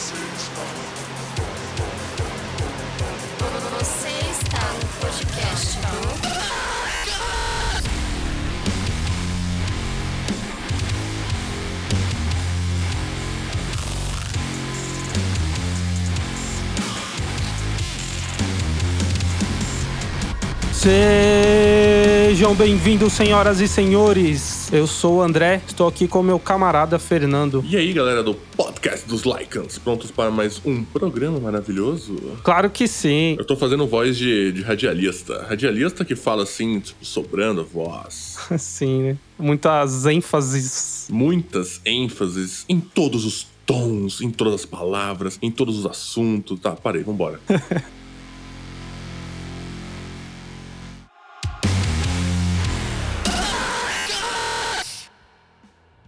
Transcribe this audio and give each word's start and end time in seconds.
Você 0.00 0.16
está 4.30 4.72
no 4.72 4.86
podcast 4.98 5.76
do... 5.76 6.30
Sejam 20.72 22.54
bem-vindos, 22.54 23.12
senhoras 23.12 23.60
e 23.60 23.68
senhores. 23.68 24.72
Eu 24.72 24.86
sou 24.86 25.16
o 25.16 25.20
André, 25.20 25.60
estou 25.66 25.86
aqui 25.86 26.08
com 26.08 26.22
meu 26.22 26.38
camarada 26.38 26.98
Fernando. 26.98 27.62
E 27.68 27.76
aí, 27.76 27.92
galera 27.92 28.22
do 28.22 28.32
podcast 28.80 29.06
dos 29.06 29.24
Lycans, 29.24 29.78
prontos 29.78 30.10
para 30.10 30.30
mais 30.30 30.58
um 30.64 30.82
programa 30.82 31.38
maravilhoso? 31.38 32.16
Claro 32.42 32.70
que 32.70 32.88
sim. 32.88 33.36
Eu 33.38 33.44
tô 33.44 33.54
fazendo 33.54 33.86
voz 33.86 34.16
de, 34.16 34.52
de 34.52 34.62
radialista. 34.62 35.42
Radialista 35.42 36.02
que 36.02 36.16
fala 36.16 36.44
assim, 36.44 36.80
tipo, 36.80 37.04
sobrando 37.04 37.60
a 37.60 37.64
voz. 37.64 38.38
Sim, 38.58 39.02
né? 39.02 39.16
Muitas 39.38 40.06
ênfases. 40.06 41.08
Muitas 41.10 41.82
ênfases 41.84 42.64
em 42.70 42.80
todos 42.80 43.26
os 43.26 43.46
tons, 43.66 44.22
em 44.22 44.30
todas 44.30 44.54
as 44.54 44.64
palavras, 44.64 45.38
em 45.42 45.50
todos 45.50 45.78
os 45.78 45.84
assuntos. 45.84 46.58
Tá, 46.58 46.72
parei, 46.72 47.02
vambora. 47.02 47.38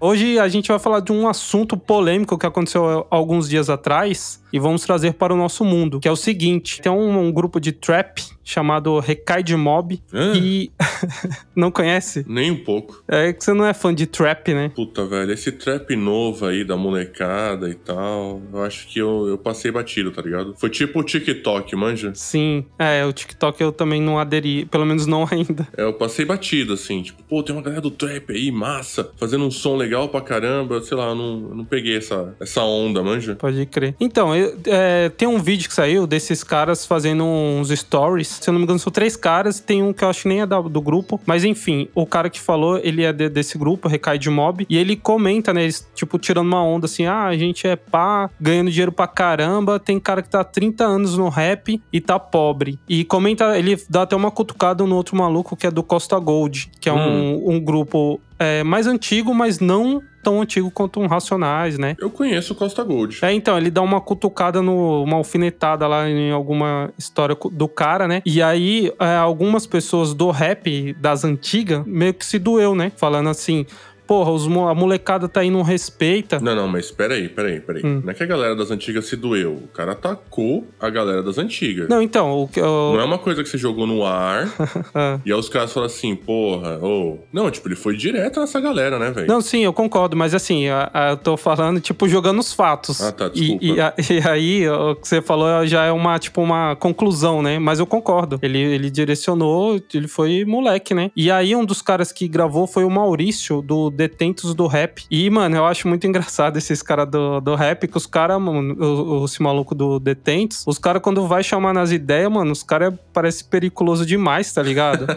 Hoje 0.05 0.37
a 0.37 0.49
gente 0.49 0.67
vai 0.67 0.81
falar 0.81 0.99
de 0.99 1.13
um 1.13 1.29
assunto 1.29 1.77
polêmico 1.77 2.37
que 2.37 2.45
aconteceu 2.45 3.07
alguns 3.09 3.49
dias 3.49 3.71
atrás 3.71 4.42
e 4.53 4.59
vamos 4.59 4.83
trazer 4.83 5.15
para 5.15 5.33
o 5.33 5.37
nosso 5.37 5.65
mundo, 5.65 5.99
que 6.01 6.09
é 6.09 6.11
o 6.13 6.17
seguinte: 6.17 6.81
tem 6.81 6.91
um, 6.93 7.19
um 7.19 7.33
grupo 7.33 7.61
de 7.61 7.73
trap 7.73 8.23
chamado 8.45 8.99
Recai 8.99 9.43
de 9.43 9.57
Mob 9.57 10.01
Ah. 10.13 10.33
e 10.37 10.71
não 11.55 11.71
conhece? 11.71 12.25
Nem 12.29 12.51
um 12.51 12.57
pouco. 12.65 13.03
É 13.09 13.33
que 13.33 13.43
você 13.45 13.53
não 13.53 13.65
é 13.65 13.73
fã 13.73 13.95
de 13.95 14.07
trap, 14.07 14.53
né? 14.53 14.71
Puta, 14.75 15.07
velho, 15.07 15.33
esse 15.33 15.53
trap 15.53 15.95
novo 15.97 16.47
aí 16.47 16.65
da 16.65 16.77
molecada 16.77 17.69
e 17.71 17.75
tal, 17.75 18.43
eu 18.53 18.63
acho 18.65 18.89
que 18.89 18.99
eu, 18.99 19.29
eu 19.29 19.39
passei 19.39 19.71
batido, 19.71 20.11
tá 20.11 20.21
ligado? 20.23 20.55
Foi 20.59 20.69
tipo 20.71 20.99
o 21.01 21.05
TikTok, 21.05 21.75
manja? 21.77 22.13
Sim, 22.15 22.65
é, 22.79 23.05
o 23.07 23.13
TikTok 23.13 23.61
eu 23.63 23.71
também 23.73 24.01
não 24.03 24.19
aderi, 24.19 24.65
pelo 24.67 24.85
menos 24.85 25.07
não 25.07 25.27
ainda. 25.31 25.67
É, 25.77 25.83
eu 25.85 25.93
passei 25.93 26.25
batido, 26.25 26.73
assim, 26.73 27.03
tipo, 27.03 27.23
pô, 27.23 27.43
tem 27.43 27.55
uma 27.55 27.63
galera 27.63 27.81
do 27.81 27.91
trap 27.91 28.33
aí, 28.33 28.51
massa, 28.51 29.11
fazendo 29.17 29.45
um 29.45 29.51
som 29.51 29.77
legal 29.77 30.09
pra 30.09 30.21
caramba, 30.21 30.83
sei 30.83 30.97
lá, 30.97 31.09
eu 31.11 31.15
não, 31.15 31.49
eu 31.51 31.55
não 31.55 31.65
peguei 31.65 31.97
essa, 31.97 32.35
essa 32.41 32.63
onda, 32.63 33.03
manja? 33.03 33.37
Pode 33.37 33.65
crer. 33.67 33.95
Então, 34.01 34.35
eu- 34.35 34.42
é, 34.67 35.09
tem 35.11 35.27
um 35.29 35.39
vídeo 35.39 35.69
que 35.69 35.75
saiu 35.75 36.07
desses 36.07 36.43
caras 36.45 36.85
fazendo 36.87 37.25
uns 37.25 37.69
stories. 37.71 38.29
Se 38.41 38.49
eu 38.49 38.53
não 38.53 38.59
me 38.61 38.65
engano, 38.65 38.79
são 38.79 38.93
três 38.93 39.17
caras. 39.17 39.61
Tem 39.61 39.83
um 39.83 39.93
que 39.93 40.05
eu 40.05 40.09
acho 40.09 40.23
que 40.23 40.29
nem 40.29 40.41
é 40.41 40.47
da- 40.47 40.61
do 40.61 40.81
grupo. 40.81 41.21
Mas 41.27 41.45
enfim, 41.45 41.89
o 41.95 42.07
cara 42.07 42.29
que 42.31 42.41
falou, 42.41 42.79
ele 42.83 43.03
é 43.05 43.13
de- 43.13 43.29
desse 43.29 43.57
grupo, 43.59 43.89
Recai 43.89 44.19
de 44.19 44.31
Mob. 44.31 44.67
E 44.69 44.77
ele 44.77 44.97
comenta, 44.97 45.53
né? 45.53 45.63
Eles, 45.63 45.87
tipo, 45.95 46.19
tirando 46.19 46.47
uma 46.47 46.63
onda 46.63 46.87
assim: 46.87 47.07
ah, 47.07 47.25
a 47.27 47.37
gente 47.37 47.67
é 47.67 47.77
pá, 47.77 48.29
ganhando 48.41 48.71
dinheiro 48.71 48.93
pra 48.93 49.07
caramba. 49.07 49.79
Tem 49.79 49.99
cara 50.01 50.23
que 50.23 50.29
tá 50.29 50.41
há 50.41 50.45
30 50.45 50.85
anos 50.85 51.17
no 51.17 51.29
rap 51.29 51.81
e 51.93 52.01
tá 52.01 52.19
pobre. 52.19 52.79
E 52.89 53.05
comenta, 53.05 53.59
ele 53.59 53.77
dá 53.89 54.03
até 54.03 54.17
uma 54.17 54.31
cutucada 54.31 54.85
no 54.85 54.97
outro 54.97 55.17
maluco 55.17 55.57
que 55.57 55.67
é 55.67 55.71
do 55.71 55.83
Costa 55.83 56.19
Gold, 56.19 56.71
que 56.81 56.89
é 56.89 56.93
um, 56.93 57.51
um 57.53 57.61
grupo 57.61 58.21
é, 58.39 58.65
mais 58.65 58.87
antigo, 58.87 59.33
mas 59.35 59.61
não 59.61 60.03
tão 60.23 60.41
antigo 60.41 60.71
quanto 60.71 61.01
um 61.01 61.07
Racionais, 61.07 61.79
né? 61.79 61.97
Eu 61.99 62.11
conheço 62.11 62.53
o 62.53 62.57
Costa 62.57 62.83
Gold. 62.83 63.19
É, 63.23 63.33
então, 63.33 63.59
ele 63.59 63.71
dá 63.71 63.83
uma 63.83 64.01
cutucada, 64.01 64.63
no, 64.63 65.03
uma 65.03 65.17
alfinetada 65.17 65.87
lá 65.87 66.09
em 66.09 66.31
alguma 66.31 66.91
história 66.97 67.37
do 67.51 67.69
cara, 67.69 68.07
né? 68.07 68.23
E 68.25 68.43
aí, 68.43 68.93
é, 68.99 69.17
algumas 69.17 69.67
pessoas 69.67 70.15
do 70.15 70.31
rap 70.31 70.95
das 70.95 71.25
antigas 71.25 71.85
meio 71.87 72.15
que 72.15 72.25
se 72.25 72.39
doeu, 72.39 72.75
né? 72.75 72.93
Falando 72.97 73.29
assim, 73.29 73.67
porra, 74.13 74.31
os, 74.31 74.45
a 74.47 74.75
molecada 74.75 75.27
tá 75.27 75.41
aí, 75.41 75.51
não 75.51 75.63
respeita. 75.63 76.39
Não, 76.39 76.55
não, 76.55 76.69
mas 76.69 76.91
peraí, 76.91 77.31
peraí, 77.31 77.61
peraí. 77.61 77.83
Hum. 77.83 78.03
Não 78.05 78.11
é 78.11 78.15
que 78.15 78.23
a 78.23 78.27
galera 78.27 78.55
das 78.55 78.71
antigas 78.71 79.07
se 79.07 79.17
doeu. 79.17 79.53
O 79.55 79.69
cara 79.69 79.93
atacou 79.93 80.67
a 80.79 80.91
galera 80.91 81.23
das 81.23 81.39
antigas. 81.39 81.89
Não, 81.89 82.03
então, 82.03 82.43
o 82.43 82.47
que 82.47 82.61
eu... 82.61 82.93
Não 82.93 83.01
é 83.01 83.05
uma 83.05 83.17
coisa 83.17 83.43
que 83.43 83.49
você 83.49 83.57
jogou 83.57 83.87
no 83.87 84.05
ar 84.05 84.47
Ah. 84.95 85.19
e 85.25 85.33
aí 85.33 85.39
os 85.39 85.49
caras 85.49 85.73
falam 85.73 85.87
assim, 85.87 86.15
porra, 86.15 86.79
ô. 86.83 87.21
Não, 87.33 87.51
tipo, 87.51 87.69
ele 87.69 87.75
foi 87.75 87.97
direto 87.97 88.39
nessa 88.39 88.61
galera, 88.61 88.99
né, 88.99 89.11
velho? 89.11 89.27
Não, 89.27 89.41
sim, 89.41 89.65
eu 89.65 89.73
concordo, 89.73 90.15
mas 90.15 90.35
assim, 90.35 90.69
a- 90.69 90.91
eu 91.13 91.17
tô 91.17 91.37
falando, 91.39 91.81
tipo, 91.81 92.07
jogando 92.07 92.39
os 92.41 92.53
fatos. 92.53 93.01
Ah, 93.01 93.13
tá, 93.13 93.31
E, 93.35 93.41
desculpa. 93.41 93.65
e 93.65 93.81
a- 93.81 93.95
e 94.11 94.29
aí, 94.29 94.69
o 94.69 94.95
que 94.97 95.09
você 95.09 95.23
falou 95.23 95.67
já 95.67 95.85
é 95.87 95.93
uma, 95.93 96.19
tipo, 96.19 96.43
uma 96.43 96.77
conclusão, 96.77 97.41
né? 97.41 97.59
Mas 97.59 97.79
eu 97.79 97.87
concordo. 97.87 98.39
Ele, 98.43 98.59
ele 98.59 98.91
direcionou, 98.91 99.81
ele 99.95 100.09
foi 100.09 100.45
moleque, 100.45 100.93
né? 100.93 101.11
E 101.17 101.31
aí, 101.31 101.57
um 101.57 101.65
dos 101.65 101.81
caras 101.81 102.13
que 102.13 102.29
gravou 102.29 102.67
foi 102.67 102.85
o 102.85 102.91
Maurício, 102.91 103.63
do 103.63 103.89
Detentos 104.03 104.53
do 104.53 104.67
Rap. 104.67 105.05
E, 105.09 105.31
mano, 105.31 105.57
eu 105.57 105.65
acho 105.65 105.87
muito 105.87 106.07
engraçado 106.07 106.57
esses 106.57 106.83
caras 106.83 107.09
do, 107.09 107.41
do 107.41 107.55
rap, 107.55 107.87
que 107.87 107.97
os 107.97 108.07
caras, 108.07 108.41
mano, 108.41 109.25
esse 109.25 109.41
maluco 109.41 109.75
do 109.75 110.01
Detentos, 110.01 110.65
os 110.67 110.77
caras, 110.77 111.01
quando 111.01 111.27
vai 111.29 111.45
chamar 111.45 111.73
nas 111.73 111.93
ideias, 111.93 112.31
mano, 112.31 112.51
os 112.51 112.65
caras 112.65 112.93
parecem 113.13 113.47
periculoso 113.49 114.05
demais, 114.05 114.53
tá 114.53 114.63
ligado? 114.63 115.07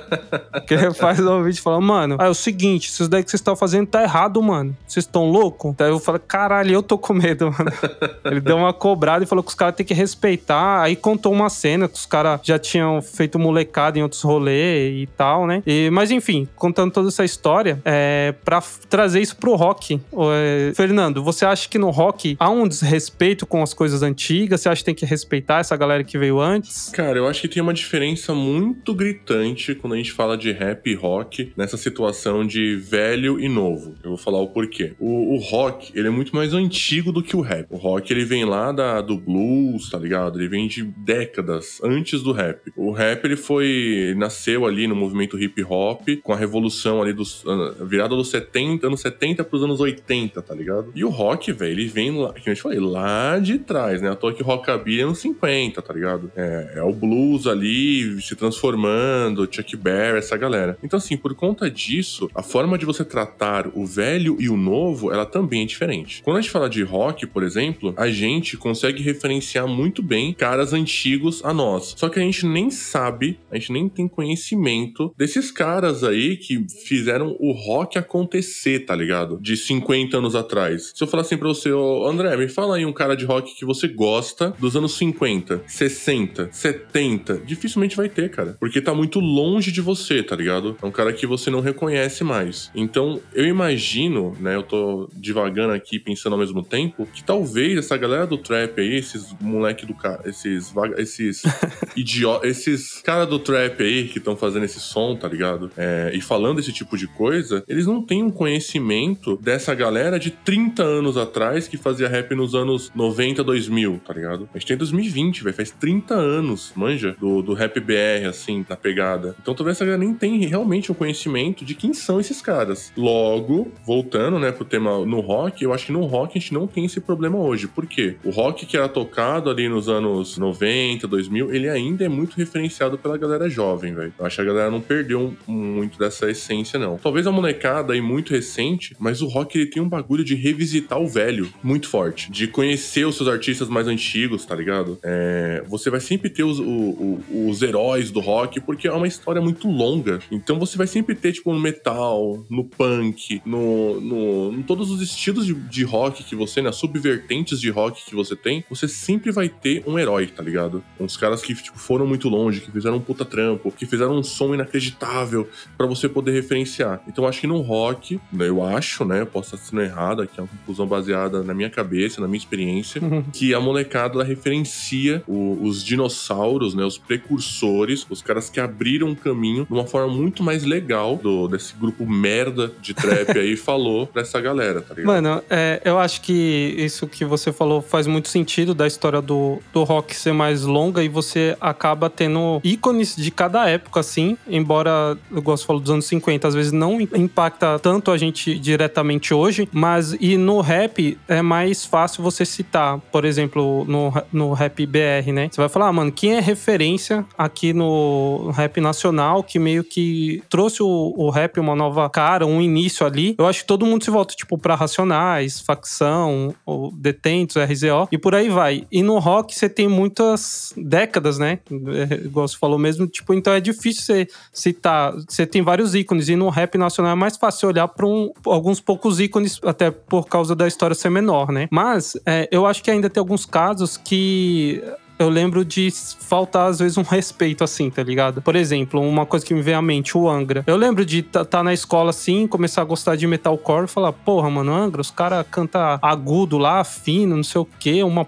Que 0.66 0.73
ele 0.73 0.94
faz 0.94 1.19
um 1.19 1.44
vídeo 1.44 1.62
falando, 1.62 1.84
mano, 1.85 2.18
é 2.19 2.28
o 2.28 2.34
seguinte, 2.34 2.88
isso 2.88 3.07
daí 3.07 3.23
que 3.23 3.29
vocês 3.29 3.40
estão 3.40 3.56
fazendo 3.56 3.85
tá 3.85 4.01
errado, 4.01 4.41
mano. 4.41 4.75
Vocês 4.88 5.06
estão 5.06 5.29
loucos? 5.29 5.75
Daí 5.78 5.90
eu 5.90 6.00
falo, 6.00 6.19
caralho, 6.19 6.73
eu 6.73 6.81
tô 6.81 6.97
com 6.97 7.13
medo, 7.13 7.52
mano. 7.52 7.72
ele 8.25 8.40
deu 8.40 8.57
uma 8.57 8.73
cobrada 8.73 9.23
e 9.23 9.28
falou 9.28 9.44
que 9.44 9.50
os 9.50 9.56
caras 9.56 9.75
têm 9.75 9.85
que 9.85 9.94
respeitar. 9.94 10.81
Aí 10.81 10.96
contou 10.96 11.31
uma 11.31 11.50
cena 11.50 11.88
que 11.88 11.96
os 11.96 12.06
caras 12.06 12.40
já 12.41 12.57
tinham 12.57 13.00
feito 13.02 13.38
molecada 13.38 14.00
em 14.00 14.02
outros 14.02 14.22
rolês 14.22 15.03
e 15.03 15.07
tal, 15.16 15.46
né? 15.46 15.62
E, 15.67 15.90
mas 15.91 16.09
enfim, 16.09 16.47
contando 16.56 16.91
toda 16.91 17.09
essa 17.09 17.23
história, 17.23 17.79
é, 17.85 18.34
pra 18.44 18.62
trazer 18.90 19.22
isso 19.22 19.36
pro 19.36 19.56
rock. 19.56 20.00
É, 20.31 20.72
Fernando, 20.75 21.24
você 21.24 21.46
acha 21.46 21.68
que 21.68 21.78
no 21.78 21.90
rock 21.90 22.36
há 22.40 22.50
um 22.50 22.68
desrespeito 22.68 23.46
com 23.46 23.62
as 23.62 23.74
coisas 23.74 24.02
antigas? 24.02 24.62
Você 24.62 24.69
acha 24.69 24.81
que 24.81 24.86
tem 24.86 24.96
que 24.96 25.06
respeitar 25.06 25.59
essa 25.59 25.75
galera 25.75 26.03
que 26.03 26.18
veio 26.18 26.40
antes? 26.40 26.90
Cara, 26.90 27.18
eu 27.18 27.28
acho 27.28 27.41
que 27.41 27.47
tem 27.47 27.62
uma 27.62 27.74
diferença 27.74 28.34
muito 28.34 28.94
gritante 28.94 29.75
quando 29.75 29.94
a 29.94 29.97
gente 29.97 30.12
fala 30.12 30.38
de 30.38 30.52
rap 30.52 30.90
e 30.90 30.96
rock 30.96 31.52
nessa 31.58 31.78
situação 31.78 32.46
de 32.46 32.75
velho 32.75 33.40
e 33.40 33.50
novo. 33.50 33.96
Eu 34.03 34.12
vou 34.12 34.18
falar 34.18 34.40
o 34.40 34.47
porquê. 34.47 34.94
O, 35.00 35.35
o 35.35 35.38
rock, 35.38 35.91
ele 35.96 36.08
é 36.08 36.12
muito 36.12 36.35
mais 36.35 36.53
antigo 36.53 37.12
do 37.12 37.22
que 37.22 37.35
o 37.35 37.41
rap. 37.41 37.68
O 37.69 37.78
rock, 37.78 38.12
ele 38.12 38.25
vem 38.25 38.46
lá 38.46 38.72
da, 38.72 39.02
do 39.02 39.18
blues, 39.18 39.90
tá 39.90 39.97
ligado? 39.97 40.40
Ele 40.40 40.47
vem 40.47 40.68
de 40.68 40.84
décadas 40.84 41.80
antes 41.84 42.22
do 42.22 42.31
rap. 42.31 42.72
O 42.75 42.91
rap, 42.91 43.25
ele 43.25 43.35
foi... 43.35 43.68
ele 43.68 44.16
nasceu 44.16 44.66
ali 44.66 44.88
no 44.88 44.96
movimento 44.96 45.40
hip 45.40 45.64
hop, 45.64 46.08
com 46.24 46.34
a 46.34 46.38
revolução 46.38 47.02
ali 47.02 47.14
dos... 47.14 47.44
ah, 47.47 47.84
virada 47.84 48.16
dos 48.16 48.30
70, 48.30 48.54
anos 48.83 49.01
70 49.01 49.43
pros 49.43 49.63
anos 49.63 49.79
80, 49.79 50.41
tá 50.41 50.53
ligado? 50.53 50.91
E 50.95 51.03
o 51.03 51.09
rock, 51.09 51.51
velho, 51.51 51.71
ele 51.71 51.88
vem 51.88 52.17
lá, 52.17 52.33
que 52.33 52.49
a 52.49 52.53
gente 52.53 52.61
falei, 52.61 52.79
lá 52.79 53.39
de 53.39 53.59
trás, 53.59 54.01
né? 54.01 54.09
À 54.09 54.16
toa 54.16 54.33
que 54.33 54.43
rockabilly 54.43 55.01
é 55.01 55.05
nos 55.05 55.19
50, 55.19 55.81
tá 55.81 55.93
ligado? 55.93 56.31
É, 56.35 56.73
é 56.75 56.83
o 56.83 56.93
blues 56.93 57.47
ali 57.47 58.21
se 58.21 58.35
transformando, 58.35 59.47
Chuck 59.51 59.75
Berry, 59.75 60.17
essa 60.17 60.38
galera. 60.38 60.77
Então, 60.83 60.97
assim, 60.97 61.17
por 61.17 61.33
conta 61.35 61.69
disso, 61.69 62.29
a 62.33 62.43
forma 62.43 62.77
de 62.77 62.85
você 62.85 63.03
tratar 63.03 63.67
o 63.73 63.85
velho 63.85 64.38
e 64.39 64.49
o 64.49 64.57
novo, 64.57 65.11
ela 65.11 65.25
também 65.25 65.63
é 65.63 65.66
diferente. 65.66 66.22
Quando 66.23 66.37
a 66.37 66.41
gente 66.41 66.51
fala 66.51 66.69
de 66.69 66.83
rock, 66.83 67.25
por 67.27 67.43
exemplo, 67.43 67.93
a 67.97 68.09
gente 68.09 68.57
consegue 68.57 69.01
referenciar 69.01 69.67
muito 69.67 70.01
bem 70.01 70.33
caras 70.33 70.73
antigos 70.73 71.43
a 71.43 71.53
nós. 71.53 71.93
Só 71.97 72.09
que 72.09 72.19
a 72.19 72.22
gente 72.22 72.45
nem 72.45 72.69
sabe, 72.69 73.39
a 73.51 73.55
gente 73.55 73.72
nem 73.72 73.89
tem 73.89 74.07
conhecimento 74.07 75.13
desses 75.17 75.51
caras 75.51 76.03
aí 76.03 76.37
que 76.37 76.66
fizeram 76.85 77.35
o 77.40 77.51
rock 77.51 77.97
acontecer, 77.97 78.45
tá 78.86 78.96
ligado? 78.96 79.38
De 79.42 79.56
50 79.58 80.18
anos 80.18 80.36
atrás. 80.36 80.92
Se 80.94 81.03
eu 81.03 81.08
falar 81.08 81.22
assim 81.22 81.38
pra 81.38 81.47
você, 81.47 81.72
ô 81.72 82.08
André, 82.08 82.36
me 82.38 82.47
fala 82.47 82.78
aí 82.78 82.86
um 82.86 82.94
cara 82.94 83.16
de 83.16 83.26
rock 83.26 83.56
que 83.56 83.66
você 83.66 83.88
gosta 83.88 84.53
dos 84.59 84.76
anos 84.76 84.97
50, 84.97 85.64
60, 85.68 86.50
70. 86.52 87.42
Dificilmente 87.46 87.96
vai 87.96 88.09
ter, 88.09 88.30
cara. 88.30 88.58
Porque 88.59 88.82
tá 88.82 88.94
muito 88.94 89.20
longe 89.20 89.72
de 89.72 89.82
você, 89.82 90.22
tá 90.24 90.36
ligado? 90.36 90.78
É 90.82 90.86
um 90.86 90.92
cara 90.92 91.14
que 91.14 91.28
você 91.28 91.50
não 91.50 91.59
reconhece 91.59 92.24
mais. 92.24 92.72
Então, 92.76 93.22
eu 93.34 93.46
imagino, 93.46 94.36
né? 94.40 94.56
Eu 94.56 94.64
tô 94.64 95.09
divagando 95.14 95.74
aqui, 95.74 96.00
pensando 96.00 96.34
ao 96.34 96.40
mesmo 96.40 96.64
tempo, 96.64 97.08
que 97.14 97.24
talvez 97.24 97.78
essa 97.78 97.97
galera 97.97 98.28
do 98.28 98.38
trap 98.38 98.80
aí, 98.80 98.96
esses 98.96 99.34
moleque 99.40 99.86
do 99.86 99.94
cara, 99.94 100.22
esses 100.26 100.72
vaga, 100.72 101.02
esses 101.02 101.44
idiota, 101.96 102.47
esses 102.47 103.02
cara 103.02 103.26
do 103.26 103.40
trap 103.40 103.82
aí 103.82 104.08
que 104.08 104.18
estão 104.18 104.36
fazendo 104.36 104.66
esse 104.66 104.80
som, 104.80 105.16
tá 105.16 105.28
ligado? 105.28 105.72
É, 105.78 106.12
e 106.14 106.22
falando 106.22 106.59
esse 106.59 106.72
tipo 106.72 106.97
de 106.97 107.08
coisa, 107.08 107.64
eles 107.68 107.86
não 107.86 108.02
têm 108.02 108.24
um 108.24 108.30
conhecimento 108.35 109.37
dessa 109.37 109.73
galera 109.73 110.20
de 110.20 110.29
30 110.29 110.84
anos 110.84 111.17
atrás 111.17 111.67
que 111.67 111.78
fazia 111.78 112.08
rap 112.08 112.35
nos 112.35 112.53
anos 112.53 112.91
90, 112.93 113.43
2000, 113.43 114.02
tá 114.05 114.14
ligado? 114.14 114.49
A 114.53 114.58
gente 114.58 114.67
tem 114.67 114.78
2020, 114.78 115.43
velho, 115.43 115.55
faz 115.55 115.72
30 115.72 116.14
anos, 116.14 116.72
manja, 116.76 117.16
do, 117.20 117.41
do 117.41 117.53
rap 117.53 117.79
BR, 117.79 118.28
assim, 118.29 118.66
na 118.70 118.76
pegada. 118.76 119.35
Então 119.41 119.55
talvez 119.55 119.78
essa 119.78 119.85
galera 119.85 120.03
nem 120.03 120.14
tem 120.14 120.46
realmente 120.46 120.91
o 120.91 120.96
conhecimento 120.96 121.66
de 121.66 121.73
quem 121.73 121.93
são 121.93 122.20
esses 122.20 122.41
caras. 122.41 122.91
Logo, 122.96 123.72
voltando, 123.85 124.37
né, 124.37 124.52
pro 124.52 124.66
tema 124.66 125.05
no 125.05 125.20
rock, 125.20 125.64
eu 125.64 125.73
acho 125.73 125.87
que 125.87 125.91
no 125.91 126.05
rock 126.05 126.37
a 126.37 126.41
gente 126.41 126.53
não 126.53 126.67
tem 126.67 126.85
esse 126.85 126.99
problema 126.99 127.37
hoje. 127.37 127.67
Por 127.67 127.85
quê? 127.85 128.16
O 128.23 128.29
rock 128.29 128.66
que 128.66 128.76
era 128.78 128.90
tocado 128.90 129.49
ali 129.49 129.70
nos 129.70 129.87
anos 129.87 130.37
90, 130.37 131.08
2000, 131.08 131.53
ele 131.53 131.70
ainda 131.70 132.05
é 132.05 132.09
muito 132.09 132.35
referenciado 132.35 132.97
pela 132.97 133.17
galera 133.17 133.49
jovem, 133.49 133.93
velho. 133.93 134.14
Eu 134.17 134.26
acho 134.26 134.35
que 134.35 134.41
a 134.41 134.46
galera 134.46 134.72
não 134.72 134.82
perdeu 134.82 135.35
muito 135.47 135.97
dessa 135.97 136.29
essência, 136.29 136.79
não. 136.79 136.97
Talvez 136.97 137.26
a 137.28 137.32
molecada 137.32 137.93
aí 137.93 138.02
muito 138.02 138.24
recente, 138.33 138.95
mas 138.99 139.22
o 139.22 139.27
rock 139.27 139.57
ele 139.57 139.69
tem 139.69 139.81
um 139.81 139.89
bagulho 139.89 140.23
de 140.23 140.35
revisitar 140.35 140.99
o 140.99 141.07
velho 141.07 141.51
muito 141.63 141.87
forte. 141.87 142.31
De 142.31 142.47
conhecer 142.47 143.05
os 143.05 143.16
seus 143.16 143.29
artistas 143.29 143.69
mais 143.69 143.87
antigos, 143.87 144.45
tá 144.45 144.55
ligado? 144.55 144.97
É, 145.03 145.63
você 145.67 145.89
vai 145.89 145.99
sempre 145.99 146.29
ter 146.29 146.43
os, 146.43 146.59
o, 146.59 146.63
o, 146.63 147.47
os 147.49 147.61
heróis 147.61 148.11
do 148.11 148.19
rock, 148.19 148.59
porque 148.59 148.87
é 148.87 148.91
uma 148.91 149.07
história 149.07 149.41
muito 149.41 149.67
longa. 149.67 150.19
Então 150.31 150.59
você 150.59 150.77
vai 150.77 150.87
sempre 150.87 151.16
ter, 151.16 151.33
tipo, 151.33 151.53
no 151.53 151.59
metal, 151.59 152.43
no 152.49 152.63
punk, 152.63 153.41
no, 153.45 153.99
no, 154.01 154.53
em 154.53 154.61
todos 154.61 154.89
os 154.91 155.01
estilos 155.01 155.45
de, 155.45 155.53
de 155.53 155.83
rock 155.83 156.23
que 156.23 156.35
você, 156.35 156.61
nas 156.61 156.75
né, 156.75 156.79
subvertentes 156.79 157.59
de 157.59 157.69
rock 157.69 158.05
que 158.05 158.16
você 158.16 158.35
tem, 158.35 158.63
você 158.69 158.87
sempre 158.87 159.31
vai 159.31 159.49
ter 159.49 159.83
um 159.87 159.97
herói, 159.97 160.27
tá 160.27 160.43
ligado? 160.43 160.83
Uns 160.99 161.17
caras 161.17 161.41
que, 161.41 161.53
tipo, 161.53 161.77
foram 161.77 162.05
muito 162.05 162.29
longe, 162.29 162.61
que 162.61 162.72
fizeram 162.72 162.97
um 162.97 163.01
puta 163.01 163.25
trampo, 163.25 163.72
que 163.72 163.85
fizeram 163.85 164.17
um 164.17 164.23
som 164.23 164.53
inacreditável 164.53 165.47
para 165.77 165.87
você 165.87 166.07
poder 166.07 166.31
referenciar. 166.31 167.01
Então 167.07 167.27
acho 167.27 167.41
que 167.41 167.47
no 167.47 167.61
rock, 167.61 168.15
né, 168.32 168.47
eu 168.47 168.64
acho, 168.64 169.06
né? 169.06 169.22
Eu 169.22 169.26
posso 169.26 169.56
estar 169.56 169.67
sendo 169.67 169.82
errado, 169.82 170.22
aqui 170.22 170.40
é 170.40 170.41
uma 170.44 170.47
conclusão 170.47 170.88
baseada 170.88 171.44
na 171.44 171.53
minha 171.53 171.70
cabeça, 171.70 172.22
na 172.22 172.28
minha 172.28 172.38
experiência, 172.38 173.02
uhum. 173.02 173.23
que 173.34 173.53
a 173.53 173.59
molecada 173.59 174.16
ela 174.16 174.23
referencia 174.23 175.23
o, 175.28 175.59
os 175.62 175.84
dinossauros, 175.84 176.73
né? 176.73 176.84
Os 176.84 176.97
precursores, 176.97 178.06
os 178.09 178.22
caras 178.22 178.50
que 178.50 178.59
abriram 178.59 179.08
um 179.08 179.16
caminho 179.16 179.66
de 179.66 179.73
uma 179.73 179.85
forma 179.85 180.14
muito 180.14 180.44
mais 180.44 180.64
legal 180.64 181.17
do, 181.17 181.47
desse 181.47 181.76
grupo 181.76 182.06
merda 182.06 182.72
de 182.82 182.94
trap 182.94 183.32
aí 183.38 183.56
falou 183.56 184.08
pra 184.08 184.22
essa 184.22 184.40
galera, 184.40 184.82
tá 184.82 184.94
ligado? 184.94 185.14
Mano, 185.14 185.41
é, 185.50 185.82
eu 185.84 186.00
acho 186.00 186.22
que 186.22 186.76
isso 186.78 187.08
que 187.08 187.26
você 187.26 187.52
falou 187.52 187.82
faz 187.82 188.08
muito 188.08 188.29
sentido 188.29 188.73
da 188.73 188.88
história 188.88 189.22
do, 189.22 189.59
do 189.73 189.84
rock 189.84 190.16
ser 190.16 190.34
mais 190.34 190.64
longa 190.64 191.03
e 191.03 191.09
você 191.09 191.56
acaba 191.59 192.09
tendo 192.09 192.59
ícones 192.64 193.16
de 193.16 193.32
cada 193.32 193.68
época, 193.70 194.00
assim, 194.00 194.38
embora 194.47 195.18
eu 195.32 195.41
gosto 195.41 195.64
de 195.64 195.68
falar 195.68 195.79
dos 195.79 195.91
anos 195.91 196.06
50, 196.06 196.47
às 196.47 196.56
vezes 196.56 196.72
não 196.72 197.00
impacta 197.02 197.79
tanto 197.79 198.04
a 198.13 198.17
gente 198.17 198.57
diretamente 198.57 199.34
hoje, 199.34 199.67
mas 199.72 200.16
e 200.19 200.37
no 200.37 200.61
rap 200.61 201.17
é 201.28 201.41
mais 201.41 201.85
fácil 201.85 202.23
você 202.23 202.46
citar, 202.46 202.99
por 203.11 203.25
exemplo, 203.25 203.85
no, 203.87 204.13
no 204.31 204.53
rap 204.53 204.85
BR, 204.85 205.31
né? 205.34 205.49
Você 205.52 205.61
vai 205.61 205.69
falar, 205.69 205.87
ah, 205.87 205.93
mano, 205.93 206.11
quem 206.11 206.35
é 206.35 206.40
referência 206.40 207.25
aqui 207.37 207.73
no 207.73 208.52
rap 208.52 208.79
nacional 208.79 209.43
que 209.43 209.59
meio 209.59 209.84
que 209.84 210.43
trouxe 210.49 210.81
o, 210.81 211.13
o 211.16 211.29
rap 211.29 211.59
uma 211.59 211.75
nova 211.75 212.09
cara, 212.09 212.46
um 212.46 212.61
início 212.61 213.05
ali. 213.05 213.35
Eu 213.37 213.47
acho 213.47 213.61
que 213.61 213.67
todo 213.67 213.85
mundo 213.85 214.03
se 214.03 214.11
volta, 214.11 214.34
tipo, 214.35 214.58
pra 214.58 214.75
Racionais, 214.75 215.59
Facção, 215.59 216.53
Detentos, 216.93 217.55
RZO, 217.55 218.08
e 218.11 218.17
por 218.17 218.35
aí 218.35 218.49
vai. 218.49 218.85
E 218.91 219.03
no 219.03 219.19
rock 219.19 219.53
você 219.53 219.69
tem 219.69 219.87
muitas 219.87 220.73
décadas, 220.78 221.37
né? 221.37 221.59
É, 221.69 222.16
igual 222.25 222.47
você 222.47 222.58
falou 222.58 222.78
mesmo, 222.78 223.08
tipo, 223.08 223.34
então 223.34 223.53
é 223.53 223.59
difícil 223.59 224.03
você 224.03 224.28
citar. 224.53 225.13
Você 225.28 225.46
tem 225.46 225.61
vários 225.61 225.96
ícones, 225.96 226.29
e 226.29 226.35
no 226.35 226.49
rap 226.49 226.78
nacional 226.78 227.11
é 227.11 227.16
mais 227.16 227.37
fácil 227.37 227.69
olhar 227.69 227.87
pra 227.96 228.06
um, 228.06 228.32
alguns 228.46 228.80
poucos 228.80 229.20
ícones, 229.20 229.59
até 229.64 229.90
por 229.92 230.28
causa 230.28 230.56
da 230.56 230.68
história 230.68 230.96
ser 230.96 231.09
menor, 231.09 231.52
né? 231.52 231.68
Mas 231.72 232.18
é, 232.26 232.47
eu 232.52 232.66
acho 232.66 232.84
que 232.84 232.92
ainda 232.92 233.09
tem 233.09 233.20
alguns 233.20 233.46
casos 233.46 233.97
que 233.97 234.84
eu 235.18 235.30
lembro 235.30 235.64
de 235.64 235.90
faltar, 236.20 236.70
às 236.70 236.80
vezes, 236.80 236.97
um 236.97 237.03
respeito, 237.08 237.64
assim, 237.64 237.90
tá 237.90 238.03
ligado? 238.03 238.42
Por 238.42 238.56
exemplo, 238.56 239.02
uma 239.02 239.26
coisa 239.26 239.46
que 239.46 239.53
me 239.53 239.62
vem 239.62 239.74
à 239.74 239.82
mente, 239.82 240.18
o 240.18 240.30
Angra. 240.30 240.64
Eu 240.68 240.76
lembro 240.76 241.06
de 241.06 241.20
estar 241.20 241.46
tá 241.46 241.64
na 241.64 241.74
escola, 241.74 242.09
assim, 242.09 242.47
começar 242.47 242.82
a 242.82 242.86
gostar 242.86 243.16
de 243.16 243.26
metalcore 243.26 243.86
e 243.86 243.88
falar, 243.88 244.12
porra, 244.12 244.50
mano, 244.50 244.74
Angra, 244.74 245.02
os 245.02 245.12
caras 245.12 245.46
cantam 245.50 246.00
agudo 246.02 246.58
lá, 246.58 246.84
fino, 246.84 247.36
não 247.36 247.44
sei 247.44 247.62
o 247.62 247.68
quê, 247.80 248.03
uma, 248.03 248.26